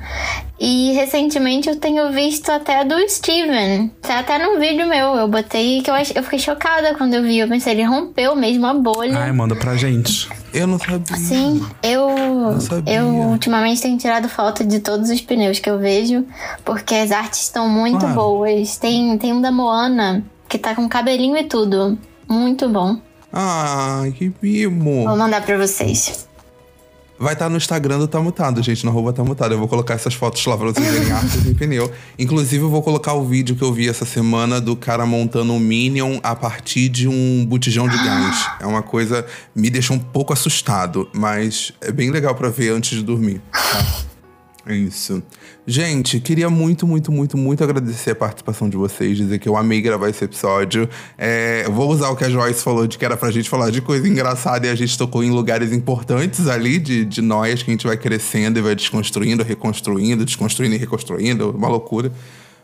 [0.59, 3.89] E recentemente eu tenho visto até do Steven.
[4.01, 5.16] Tá até num vídeo meu.
[5.16, 7.39] Eu botei que eu, ach- eu fiquei chocada quando eu vi.
[7.41, 9.18] Eu pensei, ele rompeu mesmo a bolha.
[9.18, 10.31] Ai, manda pra gente.
[10.53, 11.16] Eu não sabia.
[11.18, 12.95] Sim, eu, sabia.
[12.95, 16.25] eu ultimamente tenho tirado foto de todos os pneus que eu vejo,
[16.64, 18.14] porque as artes estão muito Claro.
[18.14, 18.79] boas.
[18.79, 21.99] Tem, tem um da Moana, que tá com cabelinho e tudo.
[22.27, 22.97] Muito bom.
[23.33, 25.05] Ai, que mimo.
[25.05, 26.28] Vou mandar pra vocês.
[27.22, 28.83] Vai estar no Instagram do Tá Mutado, gente.
[28.83, 29.53] No arroba Tá Mutado.
[29.53, 31.93] Eu vou colocar essas fotos lá pra vocês verem artes em pneu.
[32.18, 35.61] Inclusive, eu vou colocar o vídeo que eu vi essa semana do cara montando um
[35.61, 38.47] Minion a partir de um botijão de gás.
[38.59, 39.26] É uma coisa...
[39.55, 44.10] Me deixa um pouco assustado, mas é bem legal pra ver antes de dormir, tá?
[44.67, 45.23] É isso.
[45.67, 49.81] Gente, queria muito, muito, muito, muito agradecer a participação de vocês, dizer que eu amei
[49.81, 50.89] gravar esse episódio.
[51.17, 53.81] É, vou usar o que a Joyce falou de que era pra gente falar de
[53.81, 57.73] coisa engraçada e a gente tocou em lugares importantes ali de, de nós que a
[57.73, 62.13] gente vai crescendo e vai desconstruindo, reconstruindo, desconstruindo e reconstruindo, uma loucura.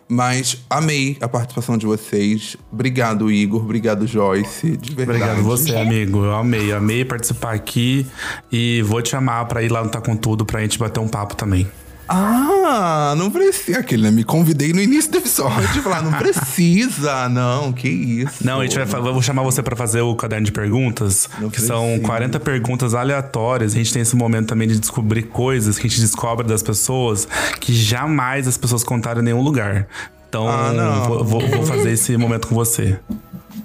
[0.09, 2.57] Mas amei a participação de vocês.
[2.71, 3.63] Obrigado, Igor.
[3.63, 4.77] Obrigado, Joyce.
[4.77, 5.23] De verdade.
[5.23, 6.25] Obrigado você, amigo.
[6.25, 8.07] Eu amei, amei participar aqui
[8.53, 11.09] e vou te chamar pra ir lá no Tá Com Tudo pra gente bater um
[11.09, 11.67] papo também.
[12.09, 13.79] Ah, não precisa.
[13.79, 14.11] Aquele, né?
[14.11, 15.83] Me convidei no início do episódio.
[15.83, 18.45] Falar, não precisa, não, que isso.
[18.45, 21.51] Não, a gente vai, eu vou chamar você pra fazer o caderno de perguntas, Não
[21.51, 22.07] que são precisa.
[22.07, 23.73] 40 perguntas aleatórias.
[23.73, 27.27] A gente tem esse momento também de descobrir coisas que a gente descobre das pessoas
[27.61, 29.87] que jamais as pessoas contaram em nenhum lugar.
[30.29, 32.99] Então, Ah, vou, vou- vou fazer esse momento com você.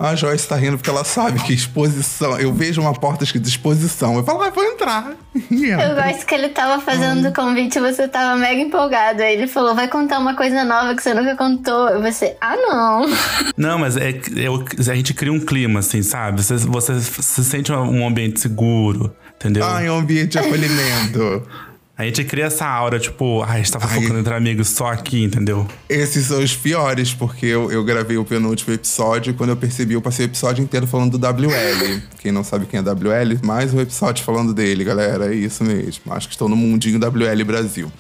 [0.02, 2.40] A Joyce tá rindo porque ela sabe que exposição.
[2.40, 4.16] Eu vejo uma porta escrita exposição.
[4.18, 5.14] Eu falo, ah, vou entrar.
[5.52, 9.22] Eu gosto que ele tava fazendo o convite e você tava mega empolgado.
[9.22, 11.90] Aí ele falou: vai contar uma coisa nova que você nunca contou.
[11.90, 13.06] E você, ah, não.
[13.56, 16.42] Não, mas é, eu- a gente cria um clima, assim, sabe?
[16.42, 19.64] Você, você se sente um ambiente seguro, entendeu?
[19.64, 21.44] Ai, um ambiente de acolhimento.
[22.02, 25.24] A gente cria essa aura, tipo, ai, a gente tá fofocando entre amigos só aqui,
[25.24, 25.68] entendeu?
[25.88, 29.94] Esses são os piores, porque eu, eu gravei o penúltimo episódio e quando eu percebi,
[29.94, 32.02] eu passei o episódio inteiro falando do WL.
[32.20, 35.32] Quem não sabe quem é WL, mais um episódio falando dele, galera.
[35.32, 36.12] É isso mesmo.
[36.12, 37.92] Acho que estou no mundinho WL Brasil.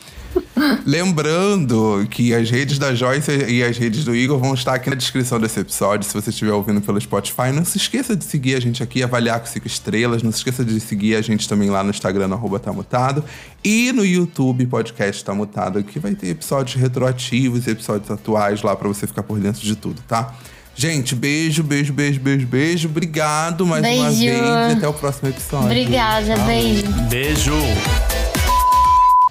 [0.86, 4.96] Lembrando que as redes da Joyce e as redes do Igor vão estar aqui na
[4.96, 6.08] descrição desse episódio.
[6.08, 9.40] Se você estiver ouvindo pelo Spotify, não se esqueça de seguir a gente aqui, avaliar
[9.40, 10.22] com cinco estrelas.
[10.24, 13.24] Não se esqueça de seguir a gente também lá no Instagram, no arroba tá mutado.
[13.64, 18.76] E no YouTube, podcast Tá Mutado, que vai ter episódios retroativos e episódios atuais lá
[18.76, 20.34] pra você ficar por dentro de tudo, tá?
[20.74, 22.88] Gente, beijo, beijo, beijo, beijo, beijo.
[22.88, 24.18] Obrigado mais uma Beijo.
[24.20, 25.66] vez e até o próximo episódio.
[25.66, 26.46] Obrigada, Tchau.
[26.48, 26.92] beijo.
[27.10, 28.21] Beijo!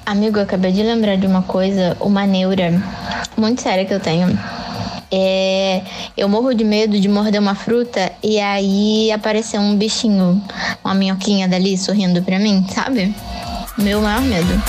[0.05, 2.73] Amigo, eu acabei de lembrar de uma coisa, uma neura
[3.37, 4.27] muito séria que eu tenho.
[5.13, 5.83] É,
[6.17, 10.43] eu morro de medo de morder uma fruta e aí aparecer um bichinho,
[10.85, 13.15] uma minhoquinha dali sorrindo pra mim, sabe?
[13.77, 14.63] Meu maior medo.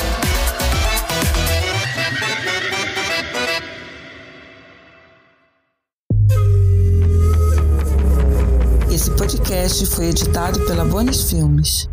[8.91, 11.90] Esse podcast foi editado pela Bonis Filmes.